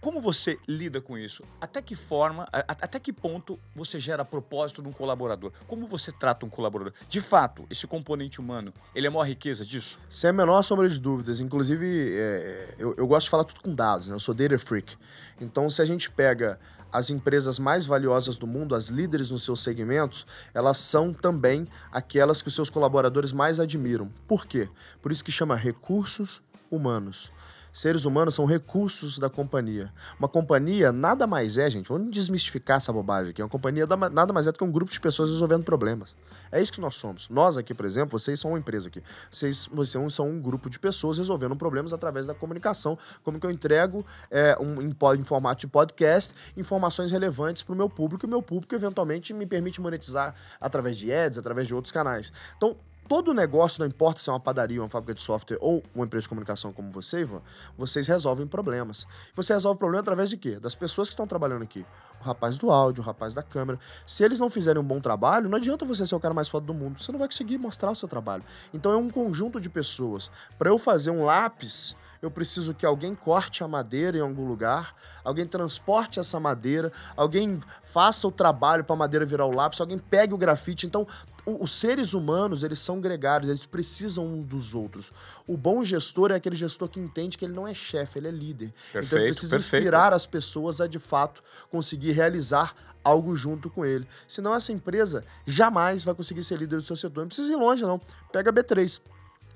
[0.01, 1.43] como você lida com isso?
[1.61, 5.51] Até que forma, a- até que ponto você gera propósito num colaborador?
[5.67, 6.93] Como você trata um colaborador?
[7.07, 9.99] De fato, esse componente humano, ele é a maior riqueza disso?
[10.09, 11.39] Sem a menor sombra de dúvidas.
[11.39, 11.85] Inclusive,
[12.17, 14.15] é, eu, eu gosto de falar tudo com dados, né?
[14.15, 14.97] Eu sou data freak.
[15.39, 16.59] Então, se a gente pega
[16.91, 22.41] as empresas mais valiosas do mundo, as líderes nos seus segmentos, elas são também aquelas
[22.41, 24.11] que os seus colaboradores mais admiram.
[24.27, 24.67] Por quê?
[25.01, 27.31] Por isso que chama recursos humanos.
[27.73, 29.93] Seres humanos são recursos da companhia.
[30.19, 33.41] Uma companhia nada mais é, gente, vamos desmistificar essa bobagem aqui.
[33.41, 36.13] Uma companhia da- nada mais é do que um grupo de pessoas resolvendo problemas.
[36.51, 37.29] É isso que nós somos.
[37.29, 39.01] Nós aqui, por exemplo, vocês são uma empresa aqui.
[39.31, 42.97] Vocês, vocês são um grupo de pessoas resolvendo problemas através da comunicação.
[43.23, 47.77] Como que eu entrego é, um, em, em formato de podcast informações relevantes para o
[47.77, 51.73] meu público e o meu público eventualmente me permite monetizar através de ads, através de
[51.73, 52.33] outros canais.
[52.57, 52.75] Então,
[53.07, 56.23] todo negócio, não importa se é uma padaria, uma fábrica de software ou uma empresa
[56.23, 57.41] de comunicação como você, Ivan,
[57.77, 59.07] vocês resolvem problemas.
[59.35, 60.59] Você resolve o problema através de quê?
[60.59, 61.85] Das pessoas que estão trabalhando aqui.
[62.19, 63.79] O rapaz do áudio, o rapaz da câmera.
[64.05, 66.65] Se eles não fizerem um bom trabalho, não adianta você ser o cara mais foda
[66.65, 67.01] do mundo.
[67.01, 68.43] Você não vai conseguir mostrar o seu trabalho.
[68.73, 70.29] Então é um conjunto de pessoas.
[70.57, 74.95] Para eu fazer um lápis, eu preciso que alguém corte a madeira em algum lugar,
[75.23, 79.97] alguém transporte essa madeira, alguém faça o trabalho para a madeira virar o lápis, alguém
[79.97, 80.85] pegue o grafite.
[80.85, 81.07] Então,
[81.45, 85.11] os seres humanos, eles são gregários, eles precisam um dos outros.
[85.47, 88.31] O bom gestor é aquele gestor que entende que ele não é chefe, ele é
[88.31, 88.73] líder.
[88.89, 89.83] então ele Perfeito, precisa perfeito.
[89.83, 94.07] inspirar as pessoas a de fato conseguir realizar algo junto com ele.
[94.27, 97.21] Senão essa empresa jamais vai conseguir ser líder do seu setor.
[97.21, 97.99] Não precisa ir longe, não.
[98.31, 99.01] Pega a B3.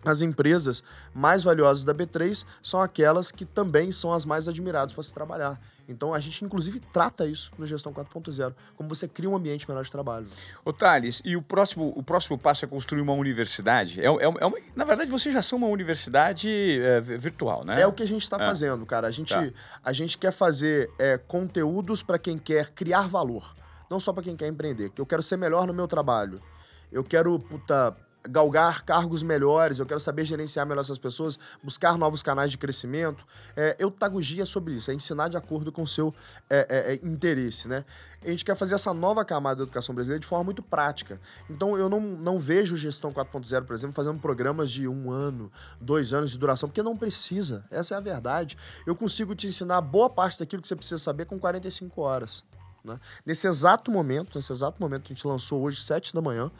[0.06, 5.04] As empresas mais valiosas da B3 são aquelas que também são as mais admiradas para
[5.04, 5.60] se trabalhar.
[5.88, 9.84] Então a gente, inclusive, trata isso no Gestão 4.0, como você cria um ambiente melhor
[9.84, 10.26] de trabalho.
[10.64, 14.02] Ô Thales, e o próximo, o próximo passo é construir uma universidade?
[14.02, 16.50] É, é, é uma- na verdade, vocês já são uma universidade
[16.82, 17.80] é, vi- virtual, né?
[17.82, 18.48] É o que a gente está Ah.
[18.48, 19.08] fazendo, cara.
[19.08, 19.52] A gente, Tá.
[19.84, 23.56] a gente quer fazer é, conteúdos para quem quer criar valor,
[23.90, 24.90] não só para quem quer empreender.
[24.90, 26.42] Que eu quero ser melhor no meu trabalho.
[26.92, 27.96] Eu quero, puta,
[28.30, 33.26] galgar cargos melhores, eu quero saber gerenciar melhor essas pessoas, buscar novos canais de crescimento.
[33.56, 36.14] É, eutagogia sobre isso, é ensinar de acordo com o seu
[36.50, 37.86] é, é, é, interesse, né?
[38.24, 41.22] A gente quer fazer essa nova camada da educação brasileira de forma muito prática.
[41.48, 46.12] Então eu não, não vejo Gestão 4.0, por exemplo, fazendo programas de um ano, dois
[46.12, 47.64] anos de duração, porque não precisa.
[47.70, 48.58] Essa é a verdade.
[48.86, 52.44] Eu consigo te ensinar boa parte daquilo que você precisa saber com 45 horas.
[52.86, 53.00] Né?
[53.26, 56.52] Nesse exato momento, nesse exato momento a gente lançou hoje, 7 da manhã,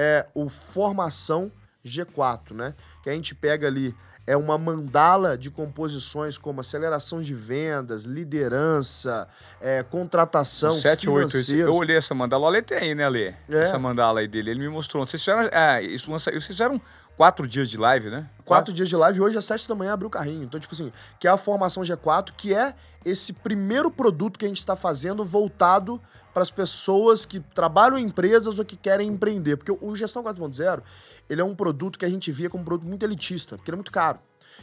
[0.00, 1.50] é o Formação
[1.84, 2.74] G4, né?
[3.02, 3.92] Que a gente pega ali
[4.26, 9.26] é uma mandala de composições como aceleração de vendas, liderança,
[9.58, 11.66] é, contratação, 7, 8, financeiros.
[11.66, 13.34] eu olhei essa mandala, o Ale tem aí, né, Ale?
[13.48, 13.62] É.
[13.62, 15.06] Essa mandala aí dele, ele me mostrou.
[15.06, 16.78] Vocês fizeram, ah, isso, lança- vocês fizeram
[17.16, 18.28] quatro dias de live, né?
[18.44, 20.44] Quatro dias de live e hoje às sete da manhã abriu o carrinho.
[20.44, 22.74] Então, tipo assim, que é a formação G4, que é
[23.06, 25.98] esse primeiro produto que a gente está fazendo voltado
[26.32, 29.56] para as pessoas que trabalham em empresas ou que querem empreender.
[29.56, 30.82] Porque o Gestão 4.0,
[31.28, 33.76] ele é um produto que a gente via como um produto muito elitista, porque ele
[33.76, 34.18] é muito caro.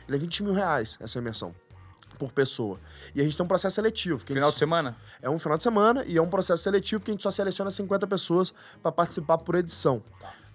[0.07, 1.53] Ele é 20 mil reais, essa imersão
[2.15, 2.79] por pessoa.
[3.13, 4.19] E a gente tem um processo seletivo.
[4.19, 4.95] Final de semana?
[5.21, 7.69] É um final de semana e é um processo seletivo que a gente só seleciona
[7.69, 10.01] 50 pessoas para participar por edição.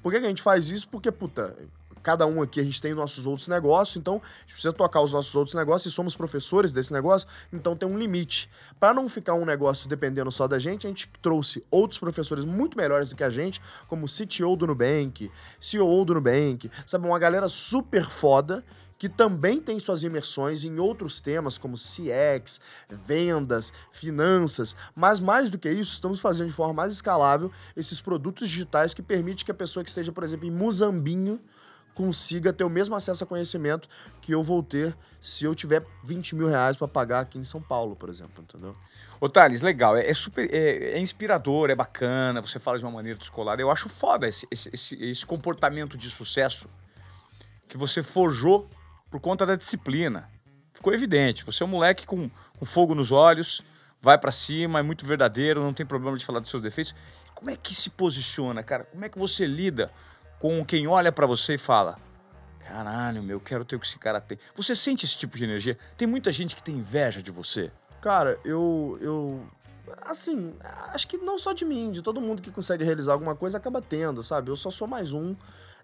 [0.03, 0.89] Por que, que a gente faz isso?
[0.89, 1.55] Porque, puta,
[2.03, 5.13] cada um aqui a gente tem nossos outros negócios, então a gente precisa tocar os
[5.13, 8.51] nossos outros negócios e somos professores desse negócio, então tem um limite.
[8.79, 12.77] Para não ficar um negócio dependendo só da gente, a gente trouxe outros professores muito
[12.77, 17.49] melhores do que a gente, como CTO do Nubank, CEO do Nubank, sabe, uma galera
[17.49, 18.65] super foda
[19.01, 22.61] que também tem suas imersões em outros temas como CX,
[23.07, 28.47] vendas, finanças, mas mais do que isso, estamos fazendo de forma mais escalável esses produtos
[28.47, 31.41] digitais que permite que a pessoa que esteja, por exemplo, em Muzambinho,
[32.01, 33.87] consiga ter o mesmo acesso a conhecimento
[34.23, 37.61] que eu vou ter se eu tiver 20 mil reais para pagar aqui em São
[37.61, 38.75] Paulo, por exemplo, entendeu?
[39.21, 39.99] Ô, Thales, legal.
[39.99, 40.49] É, é super.
[40.51, 43.61] É, é, inspirador, é bacana, você fala de uma maneira descolada.
[43.61, 46.71] Eu acho foda esse, esse, esse, esse comportamento de sucesso
[47.69, 48.67] que você forjou
[49.11, 50.27] por conta da disciplina.
[50.73, 51.45] Ficou evidente.
[51.45, 53.63] Você é um moleque com, com fogo nos olhos,
[54.01, 56.95] vai para cima, é muito verdadeiro, não tem problema de falar dos seus defeitos.
[57.35, 58.85] Como é que se posiciona, cara?
[58.85, 59.93] Como é que você lida
[60.41, 61.97] com quem olha para você e fala:
[62.59, 64.39] Caralho, meu, eu quero ter o que esse cara tem.
[64.57, 65.79] Você sente esse tipo de energia?
[65.97, 67.71] Tem muita gente que tem inveja de você.
[68.01, 68.99] Cara, eu.
[69.01, 69.47] eu
[70.03, 70.55] assim,
[70.93, 73.83] acho que não só de mim, de todo mundo que consegue realizar alguma coisa acaba
[73.83, 74.51] tendo, sabe?
[74.51, 75.37] Eu só sou mais um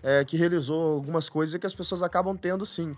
[0.02, 2.96] é, que realizou algumas coisas que as pessoas acabam tendo sim.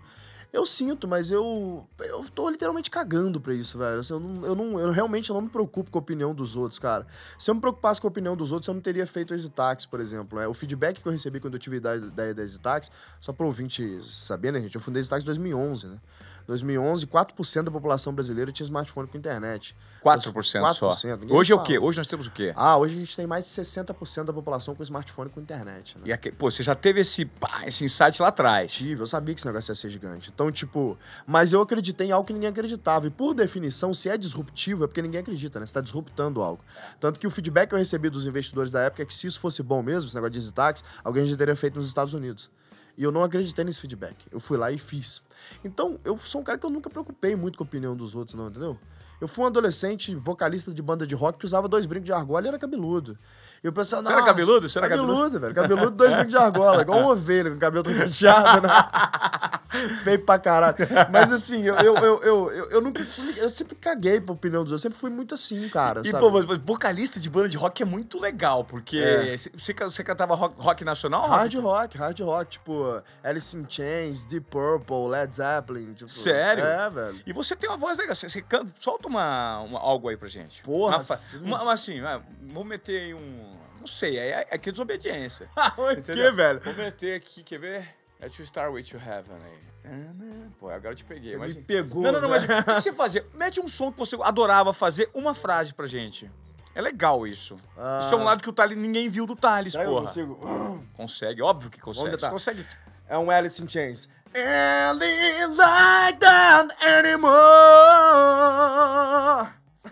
[0.51, 3.99] Eu sinto, mas eu eu tô literalmente cagando pra isso, velho.
[3.99, 6.79] Assim, eu, não, eu, não, eu realmente não me preocupo com a opinião dos outros,
[6.79, 7.05] cara.
[7.37, 9.85] Se eu me preocupasse com a opinião dos outros, eu não teria feito o Exitax,
[9.85, 10.39] por exemplo.
[10.39, 12.81] É, o feedback que eu recebi quando eu tive ideia da, da
[13.21, 14.73] só pro ouvinte saber, né, gente?
[14.73, 15.97] Eu fundei Exitax em 2011, né?
[16.47, 19.75] 2011, 4% da população brasileira tinha smartphone com internet.
[20.03, 20.91] 4%, 4% só.
[21.29, 21.77] Hoje é o quê?
[21.77, 22.53] Hoje nós temos o quê?
[22.55, 25.97] Ah, hoje a gente tem mais de 60% da população com smartphone com internet.
[25.97, 26.03] Né?
[26.05, 28.71] E aqui, pô, você já teve esse, pá, esse insight lá atrás.
[28.71, 30.31] Tive, eu sabia que esse negócio ia ser gigante.
[30.33, 30.97] Então, tipo,
[31.27, 33.07] mas eu acreditei em algo que ninguém acreditava.
[33.07, 35.65] E por definição, se é disruptivo, é porque ninguém acredita, né?
[35.65, 36.63] Você está disruptando algo.
[36.99, 39.39] Tanto que o feedback que eu recebi dos investidores da época é que se isso
[39.39, 42.49] fosse bom mesmo, esse negócio de Zitax, alguém já teria feito nos Estados Unidos.
[42.99, 44.27] E eu não acreditei nesse feedback.
[44.29, 45.23] Eu fui lá e fiz.
[45.63, 48.35] Então, eu sou um cara que eu nunca preocupei muito com a opinião dos outros,
[48.35, 48.77] não, entendeu?
[49.21, 52.45] Eu fui um adolescente vocalista de banda de rock que usava dois brincos de argola
[52.45, 53.17] e era cabeludo.
[53.63, 54.69] E o pessoal, Você era cabeludo?
[54.69, 55.11] Você era cabeludo?
[55.13, 55.55] Cabeludo, velho.
[55.55, 56.81] Cabeludo, dois brincos de argola.
[56.81, 58.69] igual uma ovelha com o cabelo todo cacheado, né?
[60.03, 60.75] Feio pra caralho.
[61.11, 63.01] Mas assim, eu, eu, eu, eu, nunca
[63.37, 64.83] Eu sempre caguei pra opinião dos outros.
[64.83, 66.01] Eu sempre fui muito assim, cara.
[66.03, 66.31] E, pô,
[66.63, 69.37] vocalista de banda de rock é muito legal, porque É.
[69.37, 71.27] você, você cantava rock, nacional?
[71.27, 71.97] Hard rock?
[71.97, 75.93] hard rock, tipo Alice in Chains, Deep Purple, Led Zeppelin.
[75.93, 76.63] Tipo, Sério?
[76.63, 77.21] É, velho.
[77.25, 78.15] E você tem uma voz legal.
[78.15, 80.63] Você, você canta, solta uma, algo aí pra gente.
[80.63, 81.03] Porra,
[81.41, 82.01] Uma assim,
[82.51, 83.48] vou meter aí um.
[83.79, 85.49] Não sei, é, é que é desobediência.
[85.77, 86.29] o Entendeu?
[86.29, 86.59] que, velho?
[86.59, 87.95] Vou meter aqui, quer ver?
[88.21, 89.59] Let you start with you heaven aí.
[89.85, 90.49] Ah, não.
[90.59, 91.31] Pô, agora eu te peguei.
[91.31, 91.55] Você mas...
[91.55, 92.59] me pegou, Não, não, não, mas né?
[92.59, 93.25] o que você fazia?
[93.33, 96.29] Mete um som que você adorava fazer, uma frase pra gente.
[96.75, 97.55] É legal isso.
[97.77, 97.99] Ah.
[98.03, 100.07] Isso é um lado que o Thales, ninguém viu do Thales, Será que eu porra.
[100.07, 100.83] consigo?
[100.95, 102.17] Consegue, óbvio que consegue.
[102.17, 102.65] consegue.
[103.07, 104.09] É um Alice in Chains.
[104.35, 107.39] It's like that anymore.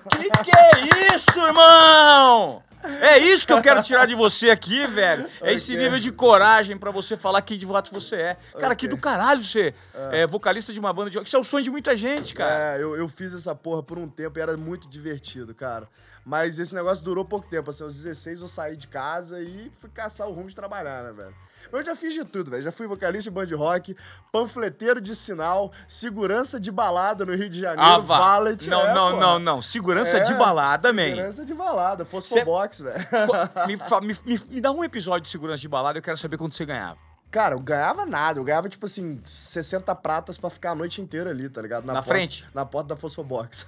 [0.09, 2.63] Que que é isso, irmão?
[3.01, 5.27] É isso que eu quero tirar de você aqui, velho.
[5.41, 5.83] É esse Ok.
[5.83, 8.37] nível de coragem pra você falar quem de fato você é.
[8.59, 8.95] Cara, que Ok.
[8.95, 9.73] do caralho você
[10.11, 11.27] é vocalista de uma banda de rock.
[11.27, 12.77] Isso é o sonho de muita gente, cara.
[12.77, 15.87] É, eu, eu fiz essa porra por um tempo e era muito divertido, cara.
[16.29, 17.69] Mas esse negócio durou pouco tempo.
[17.69, 21.13] Assim, aos 16 eu saí de casa e fui caçar o rumo de trabalhar, né,
[21.13, 21.33] velho?
[21.71, 22.63] Eu já fiz de tudo, velho.
[22.63, 23.95] Já fui vocalista de band rock,
[24.29, 28.67] panfleteiro de sinal, segurança de balada no Rio de Janeiro, Ah, valet.
[28.69, 29.17] Não, é, não, pô.
[29.21, 29.61] não, não.
[29.61, 31.03] Segurança É, de balada, man.
[31.05, 32.97] Segurança de balada, Cê- fosfobox, velho.
[34.01, 36.65] Me- me- me dá um episódio de segurança de balada, eu quero saber quanto você
[36.65, 36.97] ganhava.
[37.29, 38.39] Cara, eu ganhava nada.
[38.39, 41.85] Eu ganhava, tipo assim, 60 pratas pra ficar a noite inteira ali, tá ligado?
[41.85, 42.47] Na porta- frente?
[42.53, 43.65] Na porta da Fosfobox.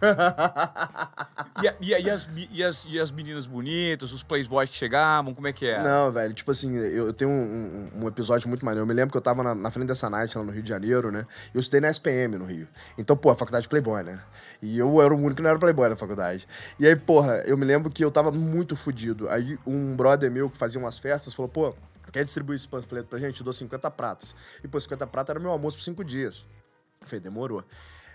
[1.62, 5.48] E, e e as, e, as, e as meninas bonitas, os playboys que chegavam, como
[5.48, 5.82] é que é?
[5.84, 8.84] Não, velho, tipo assim, eu, eu tenho um, um- um episódio muito maneiro.
[8.84, 10.70] Eu me lembro que eu tava na, na frente dessa night lá no Rio de
[10.70, 11.26] Janeiro, né?
[11.54, 12.68] E eu estudei na SPM no Rio.
[12.98, 14.20] Então, pô, a faculdade de Playboy, né?
[14.62, 16.48] E eu era o único que não era Playboy na faculdade.
[16.80, 19.30] E aí, porra, eu me lembro que eu tava muito fudido.
[19.30, 21.74] Aí um brother meu que fazia umas festas falou, pô,
[22.12, 23.40] quer distribuir esse panfleto pra gente?
[23.40, 24.36] Eu dou 50 pratas.
[24.64, 26.46] E, pô, 50 pratas era meu almoço por cinco dias.
[27.02, 27.64] Eu falei, demorou.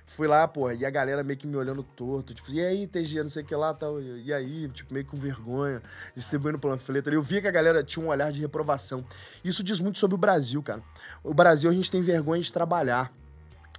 [0.07, 3.23] Fui lá, pô, e a galera meio que me olhando torto, tipo, e aí, TG,
[3.23, 5.83] não sei o que lá, tal, e aí, tipo, meio com vergonha,
[6.15, 7.11] distribuindo panfleto.
[7.11, 9.05] Eu via que a galera tinha um olhar de reprovação.
[9.43, 10.83] Isso diz muito sobre o Brasil, cara.
[11.23, 13.13] O Brasil, a gente tem vergonha de trabalhar.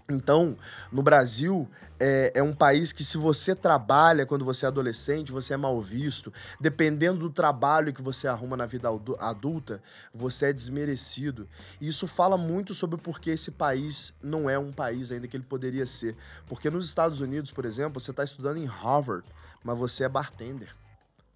[0.08, 0.56] Então,
[0.92, 1.68] no Brasil,
[2.00, 5.82] é, é, um país que, se você trabalha quando você é adolescente, você é mal
[5.82, 6.32] visto.
[6.60, 8.88] Dependendo do trabalho que você arruma na vida
[9.20, 9.82] adulta,
[10.14, 11.50] você é desmerecido.
[11.82, 15.36] E isso fala muito sobre por que esse país não é um país ainda que
[15.36, 16.16] ele poderia ser.
[16.48, 19.28] Porque nos Estados Unidos, por exemplo, você está estudando em Harvard,
[19.64, 20.76] mas você é bartender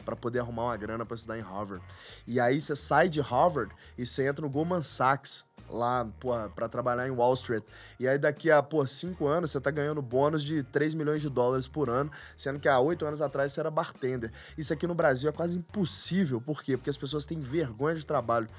[0.05, 1.83] para poder arrumar uma grana para estudar em Harvard.
[2.27, 6.07] E aí você sai de Harvard e você entra no Goldman Sachs lá,
[6.55, 7.63] para trabalhar em Wall Street.
[7.99, 11.29] E aí daqui a, pô, cinco anos você tá ganhando bônus de 3 milhões de
[11.29, 14.31] dólares por ano, sendo que há oito anos atrás você era bartender.
[14.57, 16.41] Isso aqui no Brasil é quase impossível.
[16.41, 16.77] Por quê?
[16.77, 18.49] Porque as pessoas têm vergonha de trabalho.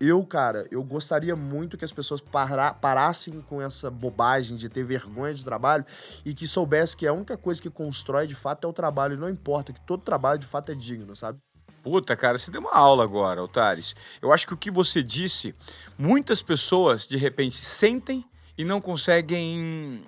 [0.00, 4.84] Eu, cara, eu gostaria muito que as pessoas para, parassem com essa bobagem de ter
[4.84, 5.84] vergonha de trabalho
[6.24, 9.14] e que soubesse que a única coisa que constrói de fato é o trabalho.
[9.14, 11.40] E não importa, que todo trabalho de fato é digno, sabe?
[11.82, 13.94] Puta, cara, você deu uma aula agora, Otares.
[14.20, 15.54] Eu acho que o que você disse,
[15.96, 18.24] muitas pessoas de repente sentem
[18.56, 20.04] e não conseguem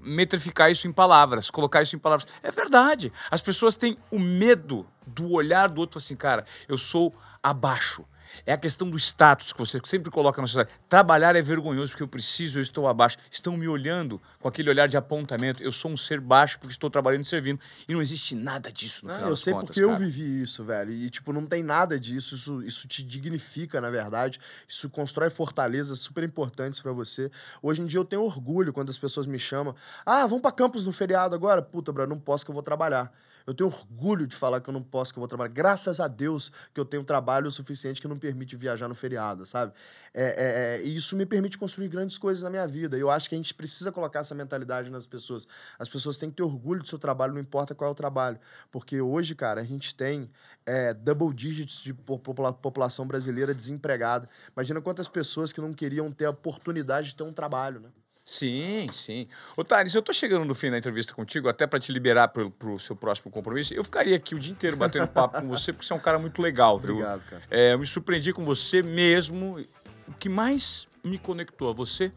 [0.00, 2.28] metrificar isso em palavras, colocar isso em palavras.
[2.42, 3.12] É verdade.
[3.30, 8.04] As pessoas têm o medo do olhar do outro assim, cara, eu sou abaixo.
[8.44, 10.76] É a questão do status que você sempre coloca na sociedade.
[10.88, 13.16] Trabalhar é vergonhoso porque eu preciso, eu estou abaixo.
[13.30, 15.62] Estão me olhando com aquele olhar de apontamento.
[15.62, 17.60] Eu sou um ser baixo porque estou trabalhando e servindo.
[17.88, 19.92] E não existe nada disso no não, final Eu sei contas, porque cara.
[19.92, 20.92] eu vivi isso, velho.
[20.92, 22.34] E, tipo, não tem nada disso.
[22.34, 24.40] Isso, isso te dignifica, na verdade.
[24.68, 27.30] Isso constrói fortalezas super importantes para você.
[27.62, 29.74] Hoje em dia eu tenho orgulho quando as pessoas me chamam.
[30.04, 31.62] Ah, vamos para campus no feriado agora?
[31.62, 33.12] Puta, bro, não posso que eu vou trabalhar.
[33.46, 35.52] Eu tenho orgulho de falar que eu não posso, que eu vou trabalhar.
[35.52, 39.46] Graças a Deus que eu tenho trabalho o suficiente que não permite viajar no feriado,
[39.46, 39.72] sabe?
[40.12, 42.96] É, é, é, e isso me permite construir grandes coisas na minha vida.
[42.96, 45.46] Eu acho que a gente precisa colocar essa mentalidade nas pessoas.
[45.78, 48.40] As pessoas têm que ter orgulho do seu trabalho, não importa qual é o trabalho.
[48.72, 50.28] Porque hoje, cara, a gente tem
[50.64, 54.28] é, double digits de população brasileira desempregada.
[54.56, 57.90] Imagina quantas pessoas que não queriam ter a oportunidade de ter um trabalho, né?
[58.28, 59.28] Sim, sim.
[59.56, 62.50] Ô, Thales, eu tô chegando no fim da entrevista contigo, até para te liberar pro,
[62.50, 63.72] pro seu próximo compromisso.
[63.72, 66.18] Eu ficaria aqui o dia inteiro batendo papo com você, porque você é um cara
[66.18, 66.94] muito legal, viu?
[66.96, 67.42] Obrigado, cara.
[67.48, 69.64] É, eu me surpreendi com você mesmo.
[70.08, 72.10] O que mais me conectou a você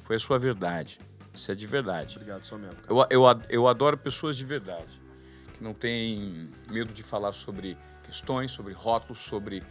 [0.00, 0.98] foi a sua verdade.
[1.34, 2.16] Isso é de verdade.
[2.16, 2.76] Obrigado, sou mesmo.
[2.76, 2.94] Cara.
[3.10, 4.98] Eu, eu, eu adoro pessoas de verdade,
[5.52, 7.76] que não têm medo de falar sobre
[8.10, 9.62] questões, sobre rótulos, sobre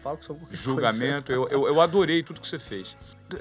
[0.49, 1.31] julgamento.
[1.31, 2.97] Eu, eu, eu, adorei tudo que você fez.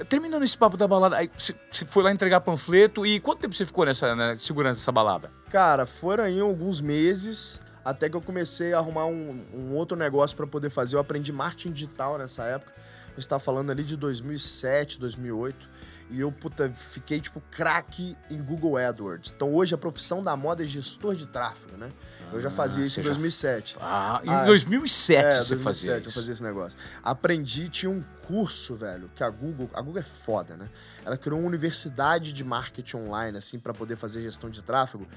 [0.07, 3.65] Terminando esse papo da balada, aí você foi lá entregar panfleto e quanto tempo você
[3.65, 5.31] ficou nessa né, segurando essa balada?
[5.49, 10.35] Cara, foram aí alguns meses até que eu comecei a arrumar um, um outro negócio
[10.35, 10.95] para poder fazer.
[10.95, 12.73] Eu aprendi marketing digital nessa época.
[13.05, 15.79] A gente estava falando ali de 2007, 2008.
[16.11, 19.31] E eu, puta, fiquei, tipo, craque em Google AdWords.
[19.35, 21.91] Então, hoje, a profissão da moda é gestor de tráfego, né?
[22.31, 23.75] Eu já fazia isso em 2007.
[23.75, 23.79] Já...
[23.81, 26.07] Ah, em ah, 2007 é, você 2007 fazia isso.
[26.07, 26.77] eu fazia esse negócio.
[27.03, 29.69] Aprendi, tinha um curso, velho, que a Google...
[29.73, 30.69] A Google é foda, né?
[31.03, 35.07] Ela criou uma universidade de marketing online, assim, para poder fazer gestão de tráfego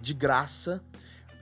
[0.00, 0.80] de graça.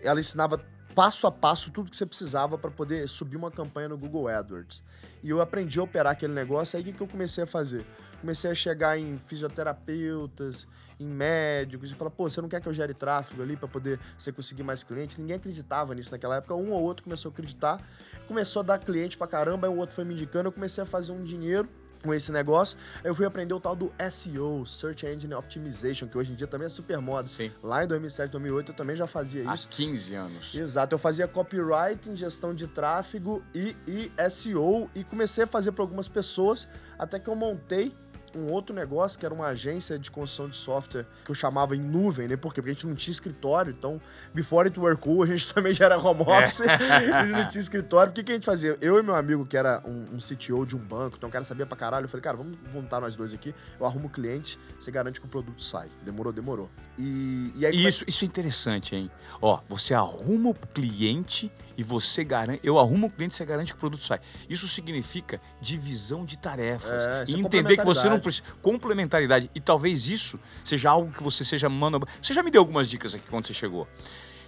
[0.02, 0.60] Ela ensinava
[0.94, 4.82] passo a passo tudo que você precisava para poder subir uma campanha no Google AdWords.
[5.22, 7.84] E eu aprendi a operar aquele negócio, aí o que, que eu comecei a fazer?
[8.20, 10.66] Comecei a chegar em fisioterapeutas,
[10.98, 13.98] em médicos, e falar, pô, você não quer que eu gere tráfego ali para poder
[14.18, 15.16] você conseguir mais clientes?
[15.16, 17.80] Ninguém acreditava nisso naquela época, um ou outro começou a acreditar,
[18.28, 20.86] começou a dar cliente pra caramba, aí um outro foi me indicando, eu comecei a
[20.86, 21.68] fazer um dinheiro
[22.02, 26.32] com esse negócio, eu fui aprender o tal do SEO, Search Engine Optimization, que hoje
[26.32, 27.28] em dia também é super moda.
[27.28, 27.52] Sim.
[27.62, 29.66] Lá em 2007, 2008 eu também já fazia isso.
[29.66, 30.54] Há 15 anos.
[30.54, 35.82] Exato, eu fazia copywriting, gestão de tráfego e, e SEO e comecei a fazer para
[35.82, 36.68] algumas pessoas,
[36.98, 37.92] até que eu montei
[38.34, 41.80] um outro negócio que era uma agência de construção de software que eu chamava em
[41.80, 42.36] nuvem, né?
[42.36, 42.60] Por quê?
[42.60, 44.00] Porque a gente não tinha escritório, então,
[44.32, 46.38] before it were cool, a gente também já era home é.
[46.38, 48.10] office, a gente não tinha escritório.
[48.10, 48.76] O que, que a gente fazia?
[48.80, 51.44] Eu e meu amigo, que era um, um CTO de um banco, então o cara
[51.44, 54.58] sabia pra caralho, eu falei, cara, vamos juntar nós dois aqui, eu arrumo o cliente,
[54.78, 55.88] você garante que o produto sai.
[56.04, 56.70] Demorou, demorou.
[56.98, 57.86] E, e aí...
[57.86, 59.10] Isso, isso é interessante, hein?
[59.40, 61.50] Ó, você arruma o cliente
[61.80, 64.20] e você garante, eu arrumo o cliente, você garante que o produto sai.
[64.50, 69.60] Isso significa divisão de tarefas é, e é entender que você não precisa complementaridade e
[69.60, 72.06] talvez isso seja algo que você seja mano.
[72.20, 73.88] Você já me deu algumas dicas aqui quando você chegou.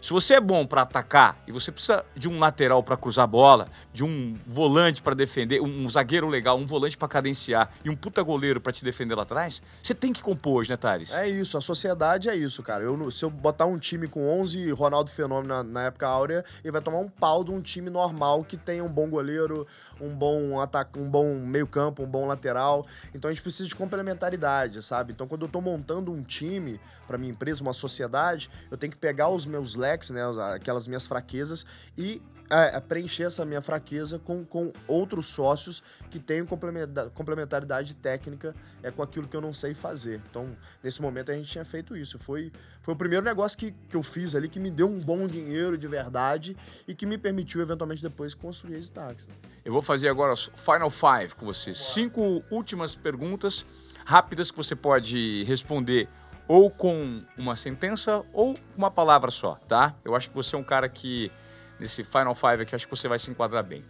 [0.03, 3.27] Se você é bom para atacar e você precisa de um lateral para cruzar a
[3.27, 7.95] bola, de um volante para defender, um zagueiro legal, um volante para cadenciar e um
[7.95, 11.13] puta goleiro para te defender lá atrás, você tem que compor hoje, né, Thales?
[11.13, 12.83] É isso, a sociedade é isso, cara.
[12.83, 16.73] Eu, se eu botar um time com 11 Ronaldo Fenômeno na, na época áurea, ele
[16.73, 19.69] vai tomar um pau de um time normal que tem um bom goleiro,
[20.03, 22.87] um bom ataque, um bom meio-campo, um bom lateral.
[23.15, 25.13] Então a gente precisa de complementaridade, sabe?
[25.13, 28.99] Então quando eu tô montando um time para minha empresa, uma sociedade, eu tenho que
[28.99, 30.23] pegar os meus leques, né,
[30.55, 31.65] aquelas minhas fraquezas
[31.97, 32.23] e
[32.53, 38.91] é, é, preencher essa minha fraqueza com, com outros sócios que tenham complementaridade técnica é,
[38.91, 40.21] com aquilo que eu não sei fazer.
[40.29, 42.19] Então, nesse momento a gente tinha feito isso.
[42.19, 42.53] Foi,
[42.83, 45.79] foi o primeiro negócio que, que eu fiz ali que me deu um bom dinheiro
[45.79, 46.57] de verdade
[46.87, 49.29] e que me permitiu, eventualmente, depois construir esse táxi.
[49.65, 51.75] Eu vou fazer agora Final Five com você.
[51.75, 53.65] Cinco últimas perguntas
[54.05, 56.09] rápidas que você pode responder
[56.49, 59.95] ou com uma sentença ou uma palavra só, tá?
[60.05, 61.31] Eu acho que você é um cara que
[61.79, 63.85] nesse Final Five aqui, acho que você vai se enquadrar bem.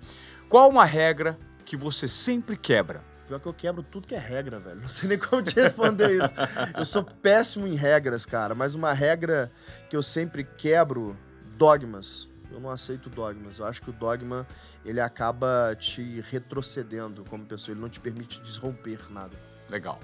[0.50, 3.02] Qual uma regra que você sempre quebra?
[3.32, 4.82] Pior que eu quebro tudo que é regra, velho.
[4.82, 6.34] Não sei nem como te responder isso.
[6.76, 9.50] Eu sou péssimo em regras, cara, mas uma regra
[9.88, 11.16] que eu sempre quebro,
[11.56, 12.28] dogmas.
[12.50, 13.58] Eu não aceito dogmas.
[13.58, 14.46] Eu acho que o dogma,
[14.84, 19.34] ele acaba te retrocedendo como pessoa, ele não te permite desromper nada.
[19.70, 19.98] Legal.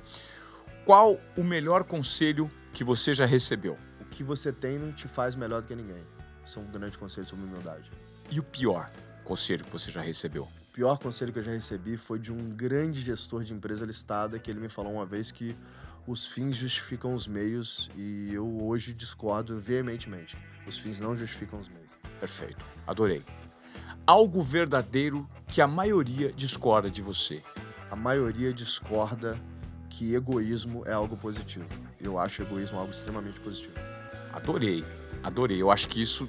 [0.87, 3.77] Qual o melhor conselho que você já recebeu?
[4.01, 6.03] O que você tem não te faz melhor do que ninguém.
[6.47, 7.91] Isso é um grande conselho sobre humildade.
[8.31, 8.91] E o pior
[9.23, 10.49] conselho que você já recebeu?
[10.69, 14.39] O pior conselho que eu já recebi foi de um grande gestor de empresa listada
[14.39, 15.57] que ele me falou uma vez que
[16.07, 20.37] os fins justificam os meios e eu hoje discordo veementemente.
[20.67, 21.91] Os fins não justificam os meios.
[22.21, 22.65] Perfeito.
[22.87, 23.25] Adorei.
[24.07, 27.43] Algo verdadeiro que a maioria discorda de você.
[27.91, 29.39] A maioria discorda
[29.91, 31.67] que egoísmo é algo positivo.
[32.01, 33.75] Eu acho egoísmo algo extremamente positivo.
[34.33, 34.85] Adorei,
[35.23, 35.61] adorei.
[35.61, 36.29] Eu acho que isso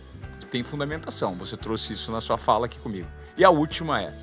[0.50, 1.36] tem fundamentação.
[1.36, 3.08] Você trouxe isso na sua fala aqui comigo.
[3.40, 4.14] E a última é: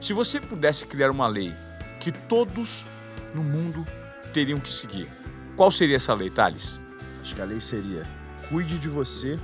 [0.00, 1.54] se você pudesse criar uma lei
[2.00, 2.84] que todos
[3.32, 3.86] no mundo
[4.32, 5.08] teriam que seguir,
[5.56, 6.80] qual seria essa lei, Thales?
[7.22, 8.02] Acho que a lei seria:
[8.48, 9.38] cuide de você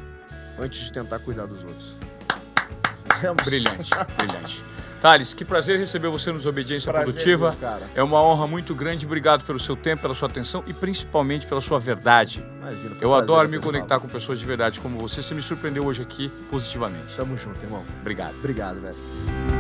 [0.58, 1.94] antes de tentar cuidar dos outros.
[3.44, 4.62] Brilhante, brilhante.
[5.01, 7.57] Thales, que prazer receber você nos Obediência prazer, Produtiva.
[7.61, 9.07] Meu, é uma honra muito grande.
[9.07, 12.44] Obrigado pelo seu tempo, pela sua atenção e principalmente pela sua verdade.
[12.61, 15.22] Imagina, Eu adoro me conectar com pessoas de verdade como você.
[15.22, 17.16] Você me surpreendeu hoje aqui positivamente.
[17.16, 17.84] Tamo junto, irmão.
[18.01, 18.34] Obrigado.
[18.36, 19.59] Obrigado, velho.